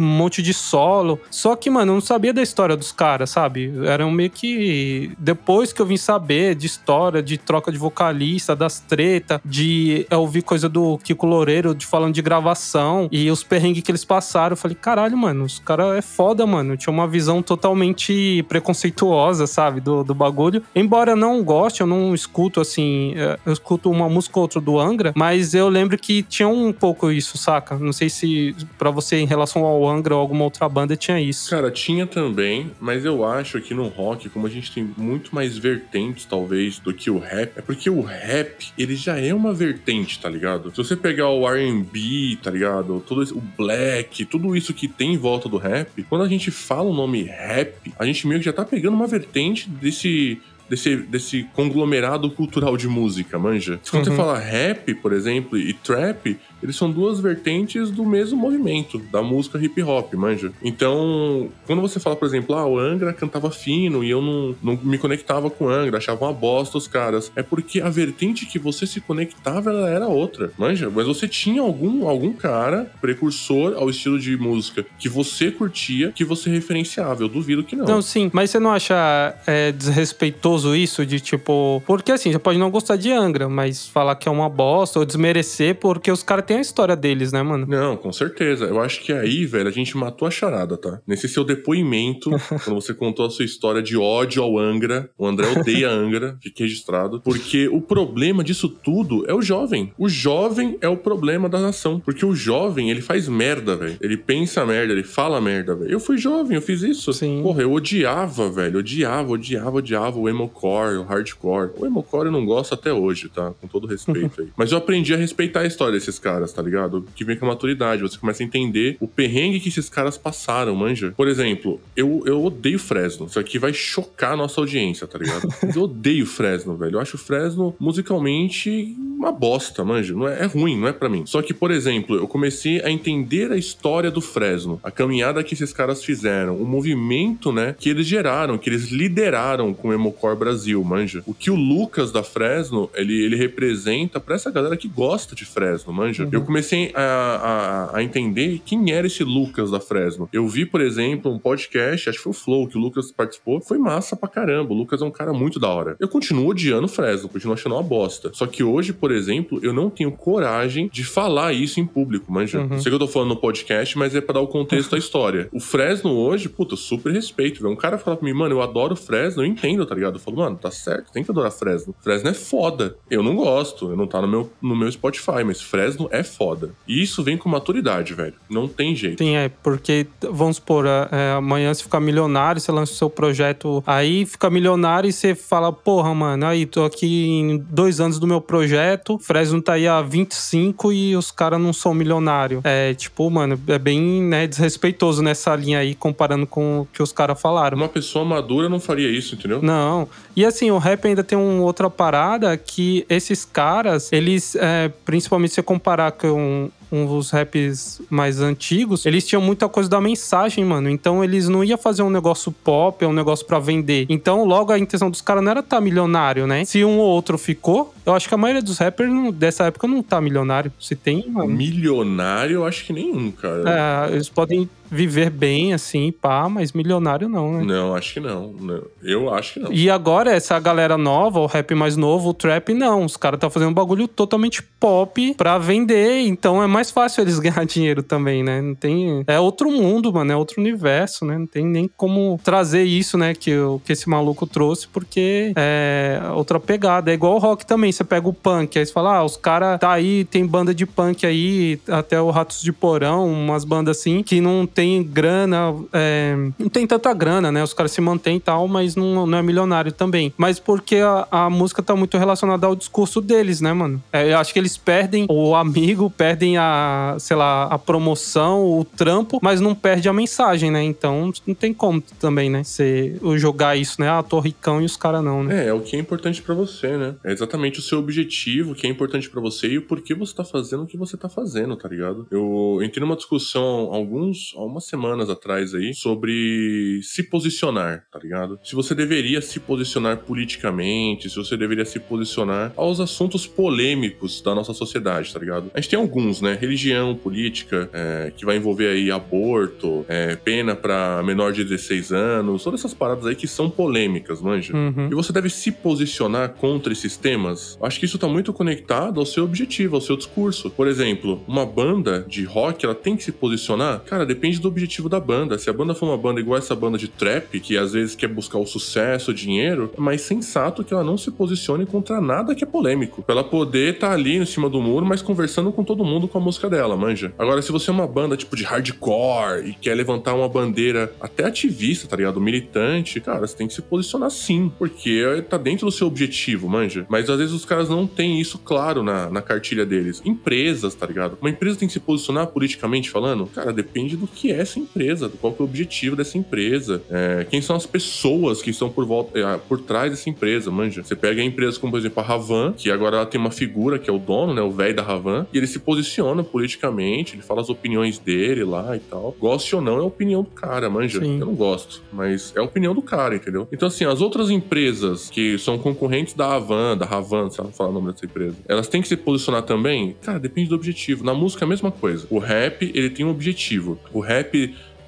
um 0.00 0.04
monte 0.04 0.42
de 0.42 0.54
solo. 0.54 1.20
Só 1.30 1.54
que, 1.54 1.68
mano, 1.68 1.92
eu 1.92 1.94
não 1.94 2.00
sabia 2.00 2.32
da 2.32 2.42
história 2.42 2.76
dos 2.76 2.90
caras, 2.90 3.30
sabe? 3.30 3.72
Eram 3.84 4.10
meio 4.10 4.30
que. 4.30 5.12
Depois 5.18 5.72
que 5.72 5.80
eu 5.80 5.86
vim 5.86 5.96
saber 5.96 6.54
de 6.54 6.66
história, 6.66 7.22
de 7.22 7.36
troca 7.36 7.70
de 7.70 7.78
vocalista, 7.78 8.56
das 8.56 8.80
treta, 8.80 9.40
de 9.44 10.06
eu 10.10 10.20
ouvir 10.20 10.42
coisa 10.42 10.68
do 10.68 10.98
Kiko 10.98 11.26
Loureiro, 11.26 11.74
de 11.74 11.86
falando 11.86 12.14
de 12.14 12.22
gravação 12.22 13.08
e 13.12 13.30
os 13.30 13.42
perrengues 13.42 13.82
que 13.82 13.90
eles 13.90 14.04
passaram. 14.04 14.54
Eu 14.54 14.56
falei, 14.56 14.76
caralho, 14.80 15.16
mano, 15.16 15.44
os 15.44 15.58
caras 15.58 15.96
é 15.98 16.02
foda, 16.02 16.46
mano. 16.46 16.76
Tinha 16.76 16.92
uma 16.92 17.06
visão 17.06 17.42
totalmente 17.42 18.42
preconceituosa, 18.48 19.46
sabe? 19.46 19.80
Do, 19.80 20.02
do 20.02 20.14
bagulho. 20.14 20.62
Embora 20.74 21.12
eu 21.12 21.16
não 21.16 21.42
goste, 21.42 21.80
eu 21.80 21.86
não 21.86 22.14
escuto 22.14 22.60
assim. 22.60 23.14
É, 23.16 23.38
eu 23.44 23.52
escuto 23.52 23.90
uma 23.90 24.08
música 24.08 24.38
ou 24.38 24.42
outra 24.42 24.60
do 24.60 24.78
Angra, 24.78 25.12
mas 25.14 25.54
eu 25.54 25.68
lembro 25.68 25.98
que 25.98 26.22
tinha 26.22 26.48
um 26.48 26.72
pouco 26.72 27.10
isso, 27.10 27.36
saca? 27.36 27.76
Não 27.76 27.92
sei 27.92 28.08
se 28.08 28.54
para 28.78 28.90
você 28.90 29.16
em 29.16 29.26
relação 29.26 29.64
ao 29.64 29.86
Angra 29.90 30.14
ou 30.14 30.20
alguma 30.20 30.44
outra 30.44 30.68
banda 30.68 30.96
tinha 30.96 31.20
isso. 31.20 31.50
Cara, 31.50 31.70
tinha 31.70 32.06
também, 32.06 32.70
mas 32.80 33.04
eu 33.04 33.24
acho 33.24 33.60
que 33.60 33.74
no 33.74 33.88
rock, 33.88 34.28
como 34.28 34.46
a 34.46 34.50
gente 34.50 34.72
tem 34.72 34.88
muito 34.96 35.34
mais 35.34 35.58
vertentes, 35.58 36.24
talvez, 36.24 36.78
do 36.78 36.92
que 36.92 37.10
o 37.10 37.18
rap, 37.18 37.52
é 37.56 37.62
porque 37.62 37.90
o 37.90 38.00
rap, 38.00 38.72
ele 38.78 38.96
já 38.96 39.18
é 39.18 39.34
uma 39.34 39.52
vertente, 39.52 40.18
tá 40.18 40.28
ligado? 40.28 40.70
Se 40.70 40.76
você 40.76 40.96
pegar 40.96 41.28
o 41.28 41.48
R&B, 41.48 42.38
tá 42.42 42.50
ligado? 42.50 43.02
Todo 43.06 43.22
esse, 43.22 43.32
o 43.32 43.42
black, 43.56 44.24
tudo 44.24 44.56
isso 44.56 44.72
que 44.72 44.88
tem 44.88 45.14
em 45.14 45.18
volta 45.18 45.48
do 45.48 45.56
rap, 45.56 46.02
quando 46.04 46.24
a 46.24 46.28
gente 46.28 46.50
fala 46.50 46.88
o 46.88 46.94
nome 46.94 47.22
rap, 47.22 47.92
a 47.98 48.04
gente 48.04 48.26
meio 48.26 48.40
que 48.40 48.46
já 48.46 48.52
tá 48.52 48.64
pegando 48.64 48.94
uma 48.94 49.06
vertente 49.06 49.68
desse 49.68 50.40
desse, 50.70 50.96
desse 50.96 51.42
conglomerado 51.52 52.30
cultural 52.30 52.76
de 52.76 52.86
música, 52.86 53.36
manja? 53.38 53.80
Quando 53.90 54.06
uhum. 54.06 54.12
você 54.12 54.16
fala 54.16 54.38
rap, 54.38 54.94
por 54.94 55.12
exemplo, 55.12 55.58
e 55.58 55.74
trap, 55.74 56.38
eles 56.62 56.76
são 56.76 56.90
duas 56.90 57.18
vertentes 57.18 57.90
do 57.90 58.04
mesmo 58.04 58.38
movimento, 58.38 58.98
da 59.10 59.20
música 59.20 59.58
hip 59.58 59.82
hop, 59.82 60.14
manja. 60.14 60.52
Então, 60.62 61.48
quando 61.66 61.82
você 61.82 61.98
fala, 61.98 62.14
por 62.14 62.26
exemplo, 62.26 62.54
ah, 62.54 62.66
o 62.66 62.78
Angra 62.78 63.12
cantava 63.12 63.50
fino 63.50 64.04
e 64.04 64.10
eu 64.10 64.22
não, 64.22 64.54
não 64.62 64.78
me 64.82 64.96
conectava 64.96 65.50
com 65.50 65.64
o 65.64 65.68
Angra, 65.68 65.98
achava 65.98 66.24
uma 66.24 66.32
bosta 66.32 66.78
os 66.78 66.86
caras, 66.86 67.32
é 67.34 67.42
porque 67.42 67.80
a 67.80 67.88
vertente 67.88 68.46
que 68.46 68.58
você 68.58 68.86
se 68.86 69.00
conectava 69.00 69.70
ela 69.70 69.90
era 69.90 70.06
outra, 70.06 70.52
manja. 70.56 70.88
Mas 70.88 71.06
você 71.06 71.26
tinha 71.26 71.62
algum, 71.62 72.06
algum 72.06 72.32
cara 72.32 72.90
precursor 73.00 73.74
ao 73.76 73.90
estilo 73.90 74.18
de 74.18 74.36
música 74.36 74.86
que 74.98 75.08
você 75.08 75.50
curtia, 75.50 76.12
que 76.12 76.24
você 76.24 76.48
referenciava. 76.48 77.22
Eu 77.22 77.28
duvido 77.28 77.64
que 77.64 77.74
não. 77.74 77.86
Não, 77.86 78.02
sim, 78.02 78.30
mas 78.32 78.50
você 78.50 78.60
não 78.60 78.70
acha 78.70 79.34
é, 79.46 79.72
desrespeitoso 79.72 80.59
isso 80.74 81.04
de 81.04 81.20
tipo. 81.20 81.82
Porque 81.86 82.12
assim, 82.12 82.32
você 82.32 82.38
pode 82.38 82.58
não 82.58 82.70
gostar 82.70 82.96
de 82.96 83.10
Angra, 83.10 83.48
mas 83.48 83.86
falar 83.86 84.14
que 84.16 84.28
é 84.28 84.32
uma 84.32 84.48
bosta 84.48 84.98
ou 84.98 85.04
desmerecer 85.04 85.76
porque 85.76 86.10
os 86.10 86.22
caras 86.22 86.44
tem 86.44 86.58
a 86.58 86.60
história 86.60 86.96
deles, 86.96 87.32
né, 87.32 87.42
mano? 87.42 87.66
Não, 87.66 87.96
com 87.96 88.12
certeza. 88.12 88.66
Eu 88.66 88.80
acho 88.80 89.00
que 89.02 89.12
aí, 89.12 89.46
velho, 89.46 89.68
a 89.68 89.72
gente 89.72 89.96
matou 89.96 90.26
a 90.26 90.30
charada, 90.30 90.76
tá? 90.76 91.00
Nesse 91.06 91.28
seu 91.28 91.44
depoimento, 91.44 92.30
quando 92.64 92.80
você 92.80 92.94
contou 92.94 93.26
a 93.26 93.30
sua 93.30 93.44
história 93.44 93.82
de 93.82 93.96
ódio 93.96 94.42
ao 94.42 94.58
Angra, 94.58 95.10
o 95.18 95.26
André 95.26 95.46
odeia 95.48 95.90
Angra, 95.90 96.36
fique 96.42 96.62
registrado, 96.62 97.20
porque 97.20 97.68
o 97.68 97.80
problema 97.80 98.44
disso 98.44 98.68
tudo 98.68 99.24
é 99.28 99.34
o 99.34 99.42
jovem. 99.42 99.92
O 99.98 100.08
jovem 100.08 100.78
é 100.80 100.88
o 100.88 100.96
problema 100.96 101.48
da 101.48 101.60
nação, 101.60 102.00
porque 102.00 102.24
o 102.24 102.34
jovem, 102.34 102.90
ele 102.90 103.00
faz 103.00 103.28
merda, 103.28 103.76
velho. 103.76 103.96
Ele 104.00 104.16
pensa 104.16 104.64
merda, 104.64 104.92
ele 104.92 105.02
fala 105.02 105.40
merda, 105.40 105.74
velho. 105.74 105.90
Eu 105.90 106.00
fui 106.00 106.18
jovem, 106.18 106.56
eu 106.56 106.62
fiz 106.62 106.82
isso. 106.82 107.12
Sim. 107.12 107.40
Porra, 107.42 107.62
eu 107.62 107.72
odiava, 107.72 108.50
velho, 108.50 108.78
odiava, 108.78 109.32
odiava, 109.32 109.78
odiava 109.78 110.18
o 110.18 110.28
emocore, 110.50 110.96
o 110.96 111.02
hardcore. 111.02 111.70
O 111.78 111.86
emocore 111.86 112.26
eu 112.26 112.32
não 112.32 112.44
gosto 112.44 112.74
até 112.74 112.92
hoje, 112.92 113.28
tá? 113.28 113.52
Com 113.60 113.66
todo 113.66 113.86
respeito 113.86 114.42
aí. 114.42 114.48
Mas 114.56 114.72
eu 114.72 114.78
aprendi 114.78 115.14
a 115.14 115.16
respeitar 115.16 115.60
a 115.60 115.66
história 115.66 115.94
desses 115.94 116.18
caras 116.18 116.50
tá 116.52 116.62
ligado? 116.62 117.06
Que 117.14 117.24
vem 117.24 117.36
com 117.36 117.46
a 117.46 117.48
maturidade. 117.48 118.02
Você 118.02 118.18
começa 118.18 118.42
a 118.42 118.46
entender 118.46 118.96
o 119.00 119.08
perrengue 119.08 119.60
que 119.60 119.68
esses 119.68 119.88
caras 119.88 120.16
passaram, 120.16 120.74
manja. 120.74 121.12
Por 121.16 121.28
exemplo, 121.28 121.80
eu, 121.96 122.22
eu 122.26 122.44
odeio 122.44 122.78
Fresno. 122.78 123.26
Isso 123.26 123.38
aqui 123.38 123.58
vai 123.58 123.72
chocar 123.72 124.32
a 124.32 124.36
nossa 124.36 124.60
audiência, 124.60 125.06
tá 125.06 125.18
ligado? 125.18 125.48
eu 125.74 125.82
odeio 125.82 126.26
Fresno, 126.26 126.76
velho. 126.76 126.96
Eu 126.96 127.00
acho 127.00 127.18
Fresno 127.18 127.74
musicalmente 127.78 128.94
uma 128.98 129.32
bosta, 129.32 129.84
manja. 129.84 130.14
Não 130.14 130.28
é, 130.28 130.42
é 130.42 130.46
ruim, 130.46 130.78
não 130.78 130.88
é 130.88 130.92
para 130.92 131.08
mim. 131.08 131.24
Só 131.26 131.42
que, 131.42 131.52
por 131.52 131.70
exemplo, 131.70 132.16
eu 132.16 132.26
comecei 132.26 132.80
a 132.82 132.90
entender 132.90 133.52
a 133.52 133.56
história 133.56 134.10
do 134.10 134.20
Fresno, 134.20 134.80
a 134.82 134.90
caminhada 134.90 135.42
que 135.42 135.54
esses 135.54 135.72
caras 135.72 136.02
fizeram, 136.02 136.56
o 136.56 136.64
movimento, 136.64 137.52
né, 137.52 137.74
que 137.78 137.88
eles 137.88 138.06
geraram, 138.06 138.56
que 138.58 138.68
eles 138.68 138.90
lideraram 138.90 139.74
com 139.74 139.88
o 139.88 139.92
Emocore 139.92 140.29
Brasil, 140.34 140.82
manja. 140.82 141.22
O 141.26 141.34
que 141.34 141.50
o 141.50 141.54
Lucas 141.54 142.12
da 142.12 142.22
Fresno, 142.22 142.90
ele, 142.94 143.24
ele 143.24 143.36
representa 143.36 144.20
para 144.20 144.34
essa 144.34 144.50
galera 144.50 144.76
que 144.76 144.88
gosta 144.88 145.34
de 145.34 145.44
Fresno, 145.44 145.92
manja. 145.92 146.24
Uhum. 146.24 146.30
Eu 146.32 146.42
comecei 146.42 146.92
a, 146.94 147.90
a, 147.92 147.98
a, 147.98 148.02
entender 148.02 148.60
quem 148.64 148.92
era 148.92 149.06
esse 149.06 149.24
Lucas 149.24 149.70
da 149.70 149.80
Fresno. 149.80 150.28
Eu 150.32 150.46
vi, 150.48 150.64
por 150.64 150.80
exemplo, 150.80 151.32
um 151.32 151.38
podcast, 151.38 152.08
acho 152.08 152.18
que 152.18 152.24
foi 152.24 152.30
o 152.30 152.34
Flow, 152.34 152.68
que 152.68 152.76
o 152.76 152.80
Lucas 152.80 153.10
participou. 153.12 153.60
Foi 153.60 153.78
massa 153.78 154.16
pra 154.16 154.28
caramba. 154.28 154.72
O 154.72 154.76
Lucas 154.76 155.02
é 155.02 155.04
um 155.04 155.10
cara 155.10 155.32
muito 155.32 155.58
da 155.58 155.68
hora. 155.68 155.96
Eu 155.98 156.08
continuo 156.08 156.48
odiando 156.48 156.88
Fresno, 156.88 157.28
continuo 157.28 157.54
achando 157.54 157.74
uma 157.74 157.82
bosta. 157.82 158.30
Só 158.32 158.46
que 158.46 158.62
hoje, 158.62 158.92
por 158.92 159.10
exemplo, 159.10 159.60
eu 159.62 159.72
não 159.72 159.90
tenho 159.90 160.12
coragem 160.12 160.88
de 160.92 161.04
falar 161.04 161.52
isso 161.52 161.80
em 161.80 161.86
público, 161.86 162.32
manja. 162.32 162.60
Uhum. 162.60 162.78
Sei 162.78 162.90
que 162.90 162.94
eu 162.94 162.98
tô 162.98 163.08
falando 163.08 163.30
no 163.30 163.36
podcast, 163.36 163.96
mas 163.98 164.14
é 164.14 164.20
pra 164.20 164.34
dar 164.34 164.40
o 164.40 164.46
contexto 164.46 164.90
da 164.92 164.98
história. 164.98 165.48
O 165.52 165.60
Fresno 165.60 166.12
hoje, 166.12 166.48
puta, 166.48 166.76
super 166.76 167.12
respeito, 167.12 167.60
velho. 167.60 167.72
Um 167.72 167.76
cara 167.76 167.98
fala 167.98 168.16
pra 168.16 168.26
mim, 168.26 168.34
mano, 168.34 168.54
eu 168.54 168.62
adoro 168.62 168.94
Fresno, 168.94 169.42
eu 169.42 169.46
entendo, 169.46 169.84
tá 169.86 169.94
ligado? 169.94 170.18
Eu 170.20 170.24
falo, 170.24 170.36
mano, 170.36 170.56
tá 170.56 170.70
certo, 170.70 171.10
tem 171.12 171.24
que 171.24 171.30
adorar 171.30 171.50
Fresno. 171.50 171.94
Fresno 172.02 172.28
é 172.28 172.34
foda. 172.34 172.96
Eu 173.10 173.22
não 173.22 173.34
gosto, 173.34 173.90
eu 173.90 173.96
não 173.96 174.06
tá 174.06 174.20
no 174.20 174.28
meu, 174.28 174.52
no 174.60 174.76
meu 174.76 174.90
Spotify, 174.92 175.42
mas 175.44 175.60
Fresno 175.62 176.08
é 176.12 176.22
foda. 176.22 176.70
E 176.86 177.02
isso 177.02 177.22
vem 177.22 177.38
com 177.38 177.48
maturidade, 177.48 178.14
velho. 178.14 178.34
Não 178.48 178.68
tem 178.68 178.94
jeito. 178.94 179.22
Sim, 179.22 179.36
é, 179.36 179.48
porque, 179.48 180.06
vamos 180.30 180.56
supor, 180.56 180.84
é, 180.86 181.32
amanhã 181.32 181.72
você 181.72 181.82
fica 181.82 181.98
milionário, 181.98 182.60
você 182.60 182.70
lança 182.70 182.92
o 182.92 182.96
seu 182.96 183.08
projeto 183.08 183.82
aí, 183.86 184.26
fica 184.26 184.50
milionário 184.50 185.08
e 185.08 185.12
você 185.12 185.34
fala, 185.34 185.72
porra, 185.72 186.14
mano, 186.14 186.46
aí 186.46 186.66
tô 186.66 186.84
aqui 186.84 187.28
em 187.28 187.58
dois 187.58 188.00
anos 188.00 188.18
do 188.18 188.26
meu 188.26 188.40
projeto, 188.40 189.18
Fresno 189.18 189.62
tá 189.62 189.74
aí 189.74 189.88
há 189.88 190.02
25 190.02 190.92
e 190.92 191.16
os 191.16 191.30
caras 191.30 191.60
não 191.60 191.72
são 191.72 191.94
milionário. 191.94 192.60
É, 192.64 192.92
tipo, 192.94 193.28
mano, 193.30 193.58
é 193.66 193.78
bem 193.78 194.22
né, 194.22 194.46
desrespeitoso 194.46 195.22
nessa 195.22 195.54
linha 195.56 195.78
aí, 195.78 195.94
comparando 195.94 196.46
com 196.46 196.80
o 196.80 196.86
que 196.86 197.02
os 197.02 197.12
caras 197.12 197.40
falaram. 197.40 197.76
Uma 197.76 197.88
pessoa 197.88 198.24
madura 198.24 198.68
não 198.68 198.80
faria 198.80 199.08
isso, 199.08 199.34
entendeu? 199.34 199.62
Não. 199.62 200.08
E 200.34 200.44
assim, 200.44 200.70
o 200.70 200.78
rap 200.78 201.06
ainda 201.06 201.24
tem 201.24 201.36
uma 201.36 201.62
outra 201.62 201.90
parada 201.90 202.56
que 202.56 203.04
esses 203.08 203.44
caras, 203.44 204.12
eles, 204.12 204.56
é, 204.56 204.90
principalmente 205.04 205.50
se 205.50 205.54
você 205.56 205.62
comparar 205.62 206.12
com 206.12 206.70
um 206.92 207.06
dos 207.06 207.30
raps 207.30 208.00
mais 208.10 208.40
antigos, 208.40 209.06
eles 209.06 209.26
tinham 209.26 209.40
muita 209.40 209.68
coisa 209.68 209.88
da 209.88 210.00
mensagem, 210.00 210.64
mano. 210.64 210.90
Então 210.90 211.22
eles 211.22 211.48
não 211.48 211.62
iam 211.62 211.78
fazer 211.78 212.02
um 212.02 212.10
negócio 212.10 212.50
pop, 212.50 213.04
um 213.04 213.12
negócio 213.12 213.46
para 213.46 213.58
vender. 213.58 214.06
Então 214.08 214.44
logo 214.44 214.72
a 214.72 214.78
intenção 214.78 215.10
dos 215.10 215.20
caras 215.20 215.42
não 215.42 215.50
era 215.50 215.60
estar 215.60 215.76
tá 215.76 215.80
milionário, 215.80 216.46
né? 216.46 216.64
Se 216.64 216.84
um 216.84 216.98
ou 216.98 217.06
outro 217.06 217.38
ficou, 217.38 217.94
eu 218.04 218.14
acho 218.14 218.28
que 218.28 218.34
a 218.34 218.38
maioria 218.38 218.62
dos 218.62 218.78
rappers 218.78 219.10
dessa 219.34 219.64
época 219.64 219.86
não 219.86 220.02
tá 220.02 220.20
milionário. 220.20 220.72
Se 220.80 220.96
tem, 220.96 221.28
mano. 221.28 221.48
Milionário, 221.50 222.56
eu 222.56 222.66
acho 222.66 222.84
que 222.84 222.92
nenhum, 222.92 223.30
cara. 223.30 224.08
É, 224.08 224.14
eles 224.14 224.28
podem 224.28 224.68
viver 224.90 225.30
bem, 225.30 225.72
assim, 225.72 226.12
pá, 226.12 226.48
mas 226.48 226.72
milionário 226.72 227.28
não, 227.28 227.52
né? 227.52 227.64
Não, 227.64 227.94
acho 227.94 228.14
que 228.14 228.20
não. 228.20 228.52
não. 228.52 228.82
Eu 229.02 229.32
acho 229.32 229.54
que 229.54 229.60
não. 229.60 229.72
E 229.72 229.88
agora, 229.88 230.32
essa 230.32 230.58
galera 230.58 230.98
nova, 230.98 231.40
o 231.40 231.46
rap 231.46 231.74
mais 231.74 231.96
novo, 231.96 232.30
o 232.30 232.34
trap, 232.34 232.74
não. 232.74 233.04
Os 233.04 233.16
caras 233.16 233.36
estão 233.36 233.48
tá 233.48 233.54
fazendo 233.54 233.70
um 233.70 233.74
bagulho 233.74 234.08
totalmente 234.08 234.62
pop 234.62 235.34
pra 235.34 235.58
vender, 235.58 236.20
então 236.22 236.62
é 236.62 236.66
mais 236.66 236.90
fácil 236.90 237.22
eles 237.24 237.38
ganhar 237.38 237.64
dinheiro 237.64 238.02
também, 238.02 238.42
né? 238.42 238.60
Não 238.60 238.74
tem... 238.74 239.22
É 239.26 239.38
outro 239.38 239.70
mundo, 239.70 240.12
mano, 240.12 240.32
é 240.32 240.36
outro 240.36 240.60
universo, 240.60 241.24
né? 241.24 241.38
Não 241.38 241.46
tem 241.46 241.64
nem 241.64 241.88
como 241.96 242.40
trazer 242.42 242.82
isso, 242.82 243.16
né, 243.16 243.34
que, 243.34 243.52
que 243.84 243.92
esse 243.92 244.08
maluco 244.08 244.46
trouxe, 244.46 244.88
porque 244.88 245.52
é 245.56 246.20
outra 246.34 246.58
pegada. 246.58 247.10
É 247.10 247.14
igual 247.14 247.34
o 247.34 247.38
rock 247.38 247.64
também, 247.64 247.92
você 247.92 248.02
pega 248.02 248.28
o 248.28 248.32
punk, 248.32 248.78
aí 248.78 248.86
você 248.86 248.92
fala, 248.92 249.16
ah, 249.16 249.24
os 249.24 249.36
caras 249.36 249.78
tá 249.78 249.92
aí, 249.92 250.24
tem 250.24 250.46
banda 250.46 250.74
de 250.74 250.86
punk 250.86 251.26
aí, 251.26 251.78
até 251.88 252.20
o 252.20 252.30
Ratos 252.30 252.62
de 252.62 252.72
Porão, 252.72 253.30
umas 253.30 253.64
bandas 253.64 253.98
assim, 253.98 254.22
que 254.22 254.40
não 254.40 254.66
tem 254.66 254.79
tem 254.80 255.02
grana, 255.02 255.74
é, 255.92 256.34
não 256.58 256.70
tem 256.70 256.86
tanta 256.86 257.12
grana, 257.12 257.52
né? 257.52 257.62
Os 257.62 257.74
caras 257.74 257.92
se 257.92 258.00
mantêm 258.00 258.38
e 258.38 258.40
tal, 258.40 258.66
mas 258.66 258.96
não, 258.96 259.26
não 259.26 259.36
é 259.36 259.42
milionário 259.42 259.92
também. 259.92 260.32
Mas 260.38 260.58
porque 260.58 260.96
a, 260.96 261.28
a 261.30 261.50
música 261.50 261.82
tá 261.82 261.94
muito 261.94 262.16
relacionada 262.16 262.66
ao 262.66 262.74
discurso 262.74 263.20
deles, 263.20 263.60
né, 263.60 263.74
mano? 263.74 264.02
É, 264.10 264.32
eu 264.32 264.38
acho 264.38 264.54
que 264.54 264.58
eles 264.58 264.78
perdem 264.78 265.26
o 265.28 265.54
amigo, 265.54 266.08
perdem 266.08 266.56
a, 266.56 267.14
sei 267.18 267.36
lá, 267.36 267.64
a 267.64 267.78
promoção, 267.78 268.64
o 268.64 268.82
trampo, 268.82 269.38
mas 269.42 269.60
não 269.60 269.74
perde 269.74 270.08
a 270.08 270.14
mensagem, 270.14 270.70
né? 270.70 270.82
Então 270.82 271.30
não 271.46 271.54
tem 271.54 271.74
como 271.74 272.00
também, 272.18 272.48
né? 272.48 272.64
Você 272.64 273.20
jogar 273.36 273.76
isso, 273.76 274.00
né? 274.00 274.08
Ah, 274.08 274.22
tô 274.22 274.40
ricão 274.40 274.80
e 274.80 274.86
os 274.86 274.96
caras 274.96 275.22
não, 275.22 275.44
né? 275.44 275.66
É, 275.66 275.68
é 275.68 275.74
o 275.74 275.80
que 275.80 275.94
é 275.94 275.98
importante 275.98 276.40
para 276.40 276.54
você, 276.54 276.96
né? 276.96 277.16
É 277.22 277.32
exatamente 277.32 277.80
o 277.80 277.82
seu 277.82 277.98
objetivo, 277.98 278.72
o 278.72 278.74
que 278.74 278.86
é 278.86 278.90
importante 278.90 279.28
para 279.28 279.42
você 279.42 279.68
e 279.68 279.76
o 279.76 279.82
porquê 279.82 280.14
você 280.14 280.34
tá 280.34 280.44
fazendo 280.44 280.84
o 280.84 280.86
que 280.86 280.96
você 280.96 281.18
tá 281.18 281.28
fazendo, 281.28 281.76
tá 281.76 281.86
ligado? 281.86 282.26
Eu 282.30 282.80
entrei 282.82 283.04
numa 283.04 283.16
discussão 283.16 283.92
alguns, 283.92 284.54
umas 284.70 284.86
semanas 284.86 285.28
atrás 285.28 285.74
aí 285.74 285.92
sobre 285.94 287.00
se 287.02 287.22
posicionar, 287.22 288.04
tá 288.10 288.18
ligado? 288.18 288.58
Se 288.62 288.74
você 288.74 288.94
deveria 288.94 289.40
se 289.40 289.60
posicionar 289.60 290.18
politicamente, 290.18 291.28
se 291.28 291.36
você 291.36 291.56
deveria 291.56 291.84
se 291.84 291.98
posicionar 291.98 292.72
aos 292.76 293.00
assuntos 293.00 293.46
polêmicos 293.46 294.40
da 294.40 294.54
nossa 294.54 294.72
sociedade, 294.72 295.32
tá 295.32 295.38
ligado? 295.38 295.70
A 295.74 295.80
gente 295.80 295.90
tem 295.90 295.98
alguns, 295.98 296.40
né? 296.40 296.56
Religião, 296.60 297.14
política, 297.14 297.90
é, 297.92 298.32
que 298.36 298.44
vai 298.44 298.56
envolver 298.56 298.88
aí 298.88 299.10
aborto, 299.10 300.04
é, 300.08 300.36
pena 300.36 300.74
para 300.74 301.22
menor 301.22 301.52
de 301.52 301.64
16 301.64 302.12
anos, 302.12 302.64
todas 302.64 302.80
essas 302.80 302.94
paradas 302.94 303.26
aí 303.26 303.34
que 303.34 303.46
são 303.46 303.68
polêmicas, 303.68 304.40
manja? 304.40 304.74
Uhum. 304.74 305.08
E 305.10 305.14
você 305.14 305.32
deve 305.32 305.50
se 305.50 305.72
posicionar 305.72 306.50
contra 306.54 306.92
esses 306.92 307.16
temas. 307.16 307.78
Acho 307.82 307.98
que 307.98 308.06
isso 308.06 308.18
tá 308.18 308.28
muito 308.28 308.52
conectado 308.52 309.20
ao 309.20 309.26
seu 309.26 309.44
objetivo, 309.44 309.96
ao 309.96 310.00
seu 310.00 310.16
discurso. 310.16 310.70
Por 310.70 310.86
exemplo, 310.86 311.42
uma 311.46 311.66
banda 311.66 312.24
de 312.28 312.44
rock, 312.44 312.84
ela 312.84 312.94
tem 312.94 313.16
que 313.16 313.24
se 313.24 313.32
posicionar? 313.32 314.00
Cara, 314.00 314.24
depende 314.24 314.59
do 314.60 314.68
objetivo 314.68 315.08
da 315.08 315.18
banda. 315.18 315.58
Se 315.58 315.70
a 315.70 315.72
banda 315.72 315.94
for 315.94 316.06
uma 316.06 316.18
banda 316.18 316.40
igual 316.40 316.58
essa 316.58 316.74
banda 316.74 316.98
de 316.98 317.08
trap, 317.08 317.58
que 317.60 317.76
às 317.76 317.92
vezes 317.92 318.14
quer 318.14 318.28
buscar 318.28 318.58
o 318.58 318.66
sucesso, 318.66 319.30
o 319.30 319.34
dinheiro, 319.34 319.90
é 319.96 320.00
mais 320.00 320.22
sensato 320.22 320.84
que 320.84 320.92
ela 320.92 321.04
não 321.04 321.16
se 321.16 321.30
posicione 321.30 321.86
contra 321.86 322.20
nada 322.20 322.54
que 322.54 322.64
é 322.64 322.66
polêmico. 322.66 323.22
Pra 323.22 323.34
ela 323.34 323.44
poder 323.44 323.94
estar 323.94 324.08
tá 324.08 324.14
ali 324.14 324.36
em 324.36 324.44
cima 324.44 324.68
do 324.68 324.80
muro, 324.80 325.06
mas 325.06 325.22
conversando 325.22 325.72
com 325.72 325.84
todo 325.84 326.04
mundo 326.04 326.28
com 326.28 326.38
a 326.38 326.40
música 326.40 326.68
dela, 326.68 326.96
manja. 326.96 327.32
Agora, 327.38 327.62
se 327.62 327.72
você 327.72 327.90
é 327.90 327.92
uma 327.92 328.06
banda 328.06 328.36
tipo 328.36 328.56
de 328.56 328.64
hardcore 328.64 329.68
e 329.68 329.72
quer 329.74 329.94
levantar 329.94 330.34
uma 330.34 330.48
bandeira 330.48 331.12
até 331.20 331.44
ativista, 331.44 332.06
tá 332.06 332.16
ligado? 332.16 332.40
Militante, 332.40 333.20
cara, 333.20 333.46
você 333.46 333.56
tem 333.56 333.66
que 333.66 333.74
se 333.74 333.82
posicionar 333.82 334.30
sim, 334.30 334.70
porque 334.78 335.44
tá 335.48 335.56
dentro 335.56 335.86
do 335.86 335.92
seu 335.92 336.06
objetivo, 336.06 336.68
manja. 336.68 337.06
Mas 337.08 337.28
às 337.28 337.38
vezes 337.38 337.54
os 337.54 337.64
caras 337.64 337.88
não 337.88 338.06
têm 338.06 338.40
isso 338.40 338.58
claro 338.58 339.02
na, 339.02 339.30
na 339.30 339.42
cartilha 339.42 339.84
deles. 339.84 340.22
Empresas, 340.24 340.94
tá 340.94 341.06
ligado? 341.06 341.36
Uma 341.40 341.50
empresa 341.50 341.78
tem 341.78 341.88
que 341.88 341.92
se 341.92 342.00
posicionar 342.00 342.48
politicamente 342.48 343.10
falando? 343.10 343.46
Cara, 343.46 343.72
depende 343.72 344.16
do 344.16 344.26
que 344.26 344.49
é 344.52 344.60
essa 344.60 344.78
empresa, 344.78 345.30
qual 345.40 345.52
que 345.52 345.62
é 345.62 345.64
o 345.64 345.68
objetivo 345.68 346.16
dessa 346.16 346.38
empresa, 346.38 347.02
é, 347.10 347.46
quem 347.48 347.60
são 347.60 347.76
as 347.76 347.86
pessoas 347.86 348.62
que 348.62 348.70
estão 348.70 348.90
por 348.90 349.04
volta, 349.04 349.38
é, 349.38 349.58
por 349.68 349.80
trás 349.80 350.10
dessa 350.10 350.28
empresa, 350.28 350.70
manja. 350.70 351.02
Você 351.02 351.16
pega 351.16 351.42
empresas 351.42 351.78
como, 351.78 351.92
por 351.92 351.98
exemplo, 351.98 352.20
a 352.20 352.26
Ravan, 352.26 352.72
que 352.72 352.90
agora 352.90 353.16
ela 353.16 353.26
tem 353.26 353.40
uma 353.40 353.50
figura 353.50 353.98
que 353.98 354.08
é 354.08 354.12
o 354.12 354.18
dono, 354.18 354.54
né, 354.54 354.62
o 354.62 354.70
velho 354.70 354.94
da 354.94 355.02
Ravan, 355.02 355.46
e 355.52 355.58
ele 355.58 355.66
se 355.66 355.78
posiciona 355.78 356.42
politicamente, 356.42 357.34
ele 357.34 357.42
fala 357.42 357.60
as 357.60 357.68
opiniões 357.68 358.18
dele 358.18 358.64
lá 358.64 358.96
e 358.96 359.00
tal. 359.00 359.34
Goste 359.38 359.74
ou 359.74 359.82
não, 359.82 359.98
é 359.98 360.00
a 360.00 360.04
opinião 360.04 360.42
do 360.42 360.50
cara, 360.50 360.88
manja. 360.88 361.20
Sim. 361.20 361.38
Eu 361.40 361.46
não 361.46 361.54
gosto, 361.54 362.02
mas 362.12 362.52
é 362.56 362.60
a 362.60 362.62
opinião 362.62 362.94
do 362.94 363.02
cara, 363.02 363.36
entendeu? 363.36 363.68
Então, 363.72 363.88
assim, 363.88 364.04
as 364.04 364.20
outras 364.20 364.50
empresas 364.50 365.30
que 365.30 365.58
são 365.58 365.78
concorrentes 365.78 366.34
da 366.34 366.54
Havan, 366.54 366.96
da 366.96 367.06
Ravan, 367.06 367.50
se 367.50 367.60
ela 367.60 367.68
não 367.68 367.74
falar 367.74 367.90
o 367.90 367.92
nome 367.92 368.12
dessa 368.12 368.26
empresa, 368.26 368.56
elas 368.68 368.88
têm 368.88 369.02
que 369.02 369.08
se 369.08 369.16
posicionar 369.16 369.62
também? 369.62 370.16
Cara, 370.22 370.38
depende 370.38 370.68
do 370.68 370.74
objetivo. 370.74 371.24
Na 371.24 371.34
música 371.34 371.64
é 371.64 371.66
a 371.66 371.68
mesma 371.68 371.90
coisa. 371.90 372.26
O 372.30 372.38
rap, 372.38 372.90
ele 372.94 373.10
tem 373.10 373.24
um 373.24 373.30
objetivo. 373.30 373.98
O 374.12 374.20
rap 374.20 374.39
rap 374.40 374.54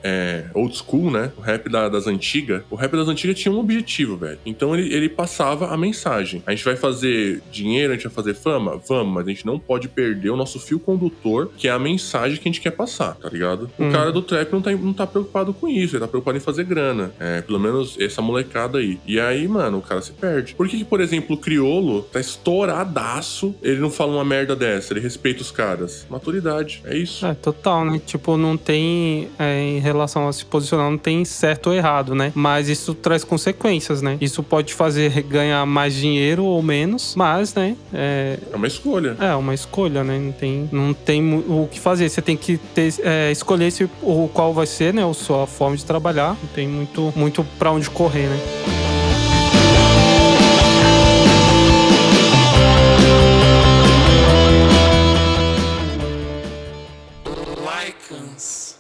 é, 0.03 0.45
old 0.55 0.77
school, 0.77 1.11
né? 1.11 1.31
O 1.37 1.41
rap 1.41 1.69
da, 1.69 1.89
das 1.89 2.07
antigas. 2.07 2.63
O 2.71 2.75
rap 2.77 2.93
das 2.93 3.09
antigas 3.09 3.39
tinha 3.39 3.53
um 3.53 3.59
objetivo, 3.59 4.17
velho. 4.17 4.39
Então 4.45 4.75
ele, 4.77 4.93
ele 4.95 5.09
passava 5.09 5.69
a 5.69 5.77
mensagem. 5.77 6.43
A 6.47 6.51
gente 6.51 6.65
vai 6.65 6.77
fazer 6.77 7.43
dinheiro, 7.51 7.93
a 7.93 7.97
gente 7.97 8.05
vai 8.05 8.13
fazer 8.13 8.35
fama? 8.35 8.81
Vamos, 8.89 9.15
mas 9.15 9.27
a 9.27 9.31
gente 9.31 9.47
não 9.47 9.59
pode 9.59 9.89
perder 9.89 10.31
o 10.31 10.37
nosso 10.37 10.59
fio 10.59 10.79
condutor, 10.79 11.51
que 11.57 11.69
é 11.69 11.71
a 11.71 11.79
mensagem 11.79 12.37
que 12.39 12.49
a 12.49 12.53
gente 12.53 12.61
quer 12.61 12.73
passar, 12.73 13.15
tá 13.17 13.29
ligado? 13.29 13.71
O 13.79 13.85
Hum. 13.85 13.93
cara 13.93 14.11
do 14.13 14.23
trap 14.23 14.53
não 14.53 14.61
tá, 14.63 14.71
não 14.73 14.93
tá 14.93 15.07
preocupado 15.07 15.53
com 15.55 15.69
isso, 15.69 15.95
ele 15.97 16.01
tá 16.01 16.09
preocupado 16.09 16.37
em 16.37 16.41
fazer 16.41 16.65
grana. 16.65 17.13
É, 17.19 17.41
pelo 17.43 17.59
menos 17.61 17.99
essa 18.01 18.21
molecada 18.23 18.79
aí. 18.79 18.99
E 19.07 19.19
aí, 19.21 19.47
mano, 19.47 19.79
o 19.79 19.83
cara 19.83 20.01
se 20.01 20.13
perde. 20.13 20.55
Por 20.55 20.69
que, 20.69 20.79
que 20.79 20.85
por 20.85 21.01
exemplo, 21.01 21.37
o 21.37 21.39
criolo 21.39 22.03
tá 22.03 22.21
estouradaço, 22.21 23.55
ele 23.63 23.81
não 23.81 23.91
fala 23.91 24.13
uma 24.13 24.25
merda 24.25 24.55
dessa, 24.57 24.93
ele 24.93 25.01
respeita 25.01 25.43
os 25.43 25.51
caras? 25.51 26.07
Maturidade, 26.11 26.83
é 26.85 26.97
isso. 26.97 27.25
É, 27.27 27.35
total, 27.35 27.85
né? 27.85 28.01
Tipo, 28.05 28.37
não 28.37 28.57
tem, 28.57 29.29
é, 29.39 29.61
em 29.63 29.79
relação 29.79 29.92
a 30.01 30.33
se 30.33 30.45
posicionar, 30.45 30.91
não 30.91 30.99
tem 30.99 31.25
certo 31.25 31.69
ou 31.69 31.75
errado, 31.75 32.15
né? 32.15 32.33
Mas 32.35 32.69
isso 32.69 32.95
traz 32.95 33.25
consequências, 33.25 34.03
né? 34.03 34.17
Isso 34.21 34.43
pode 34.43 34.75
fazer 34.75 35.23
ganhar 35.23 35.65
mais 35.67 35.95
dinheiro 35.95 36.45
ou 36.45 36.63
menos, 36.63 37.15
mas, 37.17 37.55
né? 37.55 37.77
É, 37.93 38.39
É 38.53 38.57
uma 38.57 38.67
escolha. 38.67 39.17
é 39.21 39.35
uma 39.35 39.55
escolha, 39.55 40.05
né? 40.05 40.19
Não 40.19 40.33
tem, 40.33 40.69
não 40.73 40.95
tem 40.95 41.35
o 41.49 41.69
que 41.71 41.81
fazer. 41.81 42.09
Você 42.09 42.23
tem 42.23 42.37
que 42.37 42.57
ter, 42.57 42.95
é, 43.03 43.31
escolher 43.31 43.71
se, 43.71 43.85
o 44.03 44.29
qual 44.33 44.53
vai 44.53 44.67
ser, 44.67 44.93
né? 44.95 45.09
A 45.09 45.15
sua 45.15 45.47
forma 45.47 45.77
de 45.77 45.85
trabalhar. 45.85 46.37
Não 46.43 46.49
tem 46.55 46.69
muito, 46.69 47.13
muito 47.17 47.45
pra 47.59 47.71
onde 47.71 47.89
correr, 47.91 48.29
né? 48.29 48.39
Lycans. 57.57 58.77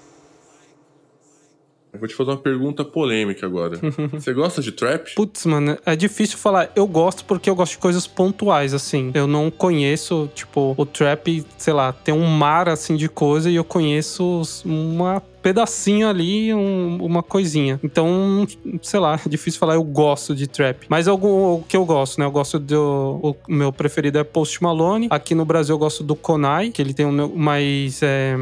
Vou 2.02 2.08
te 2.08 2.16
fazer 2.16 2.32
uma 2.32 2.36
pergunta 2.36 2.84
polêmica 2.84 3.46
agora. 3.46 3.78
Você 4.12 4.32
gosta 4.34 4.60
de 4.60 4.72
trap? 4.72 5.14
Putz, 5.14 5.46
mano, 5.46 5.78
é 5.86 5.94
difícil 5.94 6.36
falar. 6.36 6.68
Eu 6.74 6.84
gosto 6.84 7.24
porque 7.24 7.48
eu 7.48 7.54
gosto 7.54 7.74
de 7.74 7.78
coisas 7.78 8.08
pontuais, 8.08 8.74
assim. 8.74 9.12
Eu 9.14 9.28
não 9.28 9.52
conheço, 9.52 10.28
tipo, 10.34 10.74
o 10.76 10.84
trap, 10.84 11.46
sei 11.56 11.72
lá, 11.72 11.92
tem 11.92 12.12
um 12.12 12.26
mar, 12.26 12.68
assim, 12.68 12.96
de 12.96 13.08
coisa 13.08 13.48
e 13.48 13.54
eu 13.54 13.62
conheço 13.62 14.42
uma 14.64 15.22
pedacinho 15.40 16.08
ali, 16.08 16.52
um- 16.52 16.98
uma 17.00 17.22
coisinha. 17.22 17.78
Então, 17.84 18.46
sei 18.82 18.98
lá, 18.98 19.14
é 19.24 19.28
difícil 19.28 19.60
falar, 19.60 19.74
eu 19.74 19.84
gosto 19.84 20.34
de 20.34 20.48
trap. 20.48 20.86
Mas 20.88 21.06
algum 21.06 21.54
o 21.54 21.62
que 21.68 21.76
eu 21.76 21.84
gosto, 21.84 22.18
né? 22.18 22.26
Eu 22.26 22.32
gosto 22.32 22.58
do. 22.58 23.20
O 23.22 23.36
meu 23.46 23.72
preferido 23.72 24.18
é 24.18 24.24
Post 24.24 24.60
Malone. 24.60 25.06
Aqui 25.08 25.36
no 25.36 25.44
Brasil 25.44 25.74
eu 25.76 25.78
gosto 25.78 26.02
do 26.02 26.16
Konai, 26.16 26.70
que 26.70 26.82
ele 26.82 26.92
tem 26.94 27.06
um 27.06 27.28
mais. 27.36 28.00
é, 28.02 28.34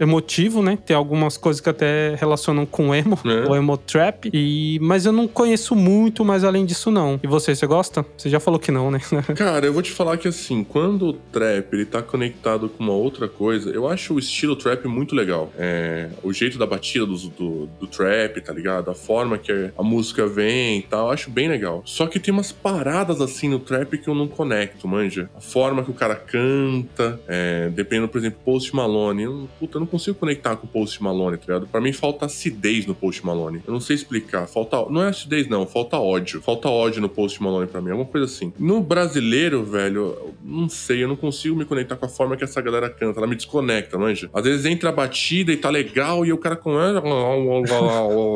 emotivo, 0.00 0.62
né? 0.62 0.78
Tem 0.84 0.96
algumas 0.96 1.36
coisas 1.36 1.60
que 1.60 1.68
até 1.68 2.14
relacionam 2.16 2.64
com 2.66 2.94
emo, 2.94 3.18
É. 3.24 3.44
ou 3.48 3.54
emo 3.56 3.76
trap. 3.76 4.30
E 4.32 4.78
mas 4.80 5.06
eu 5.06 5.12
não 5.12 5.28
conheço 5.28 5.74
muito 5.76 6.24
mais 6.24 6.42
além 6.42 6.64
disso 6.64 6.90
não. 6.90 7.20
E 7.22 7.26
você, 7.26 7.54
você 7.54 7.66
gosta? 7.66 8.04
Você 8.16 8.28
já 8.28 8.40
falou 8.40 8.58
que 8.58 8.72
não, 8.72 8.90
né? 8.90 9.00
Cara, 9.36 9.66
eu 9.66 9.72
vou 9.72 9.82
te 9.82 9.92
falar 9.92 10.16
que 10.16 10.26
assim, 10.28 10.64
quando 10.64 11.08
o 11.08 11.12
trap 11.12 11.72
ele 11.72 11.84
tá 11.84 12.02
conectado 12.02 12.68
com 12.68 12.82
uma 12.82 12.92
outra 12.92 13.28
coisa, 13.28 13.70
eu 13.70 13.86
acho 13.88 14.14
o 14.14 14.18
estilo 14.18 14.56
trap 14.56 14.86
muito 14.86 15.14
legal. 15.14 15.52
É, 15.58 16.08
o 16.22 16.32
jeito 16.32 16.58
da 16.58 16.66
batida 16.66 17.04
do, 17.06 17.16
do, 17.16 17.66
do 17.80 17.86
trap, 17.86 18.40
tá 18.40 18.52
ligado? 18.52 18.90
A 18.90 18.94
forma 18.94 19.36
que 19.38 19.70
a 19.76 19.82
música 19.82 20.26
vem 20.26 20.78
e 20.78 20.82
tal, 20.82 21.06
eu 21.06 21.12
acho 21.12 21.30
bem 21.30 21.48
legal. 21.48 21.82
Só 21.84 22.06
que 22.06 22.18
tem 22.18 22.32
umas 22.32 22.52
paradas 22.52 23.20
assim 23.20 23.48
no 23.48 23.58
trap 23.58 23.98
que 23.98 24.08
eu 24.08 24.14
não 24.14 24.26
conecto, 24.28 24.88
manja. 24.88 25.28
A 25.36 25.40
forma 25.40 25.82
que 25.82 25.90
o 25.90 25.94
cara 25.94 26.14
canta, 26.14 27.20
é, 27.28 27.68
dependendo, 27.68 28.08
por 28.08 28.18
exemplo, 28.18 28.38
Post 28.44 28.74
Malone. 28.74 29.24
Eu, 29.24 29.48
puta, 29.58 29.76
eu 29.76 29.80
não 29.80 29.86
consigo 29.90 30.18
conectar 30.18 30.56
com 30.56 30.66
o 30.66 30.70
Post 30.70 31.02
Malone, 31.02 31.36
tá 31.36 31.44
ligado? 31.46 31.66
Pra 31.66 31.80
mim 31.80 31.92
falta 31.92 32.26
acidez 32.26 32.86
no 32.86 32.94
Post 32.94 33.24
Malone. 33.24 33.62
Eu 33.66 33.72
não 33.72 33.80
sei 33.80 33.96
explicar. 33.96 34.46
Falta. 34.46 34.84
Não 34.90 35.02
é 35.02 35.08
acidez, 35.08 35.48
não. 35.48 35.66
Falta 35.66 35.98
ódio. 35.98 36.40
Falta 36.40 36.68
ódio 36.68 37.02
no 37.02 37.08
Post 37.08 37.42
Malone 37.42 37.66
pra 37.66 37.80
mim. 37.80 37.90
É 37.90 37.94
uma 37.94 38.04
coisa 38.04 38.26
assim. 38.26 38.52
No 38.58 38.80
brasileiro, 38.80 39.64
velho, 39.64 40.34
não 40.42 40.68
sei. 40.68 41.02
Eu 41.02 41.08
não 41.08 41.16
consigo 41.16 41.56
me 41.56 41.64
conectar 41.64 41.96
com 41.96 42.06
a 42.06 42.08
forma 42.08 42.36
que 42.36 42.44
essa 42.44 42.60
galera 42.60 42.88
canta. 42.88 43.18
Ela 43.18 43.26
me 43.26 43.36
desconecta, 43.36 43.98
manja. 43.98 44.30
Às 44.32 44.44
vezes 44.44 44.64
entra 44.66 44.88
a 44.90 44.92
batida 44.92 45.52
e 45.52 45.56
tá 45.56 45.68
legal 45.70 46.24
e 46.24 46.32
o 46.32 46.38
cara 46.38 46.56
com. 46.56 46.70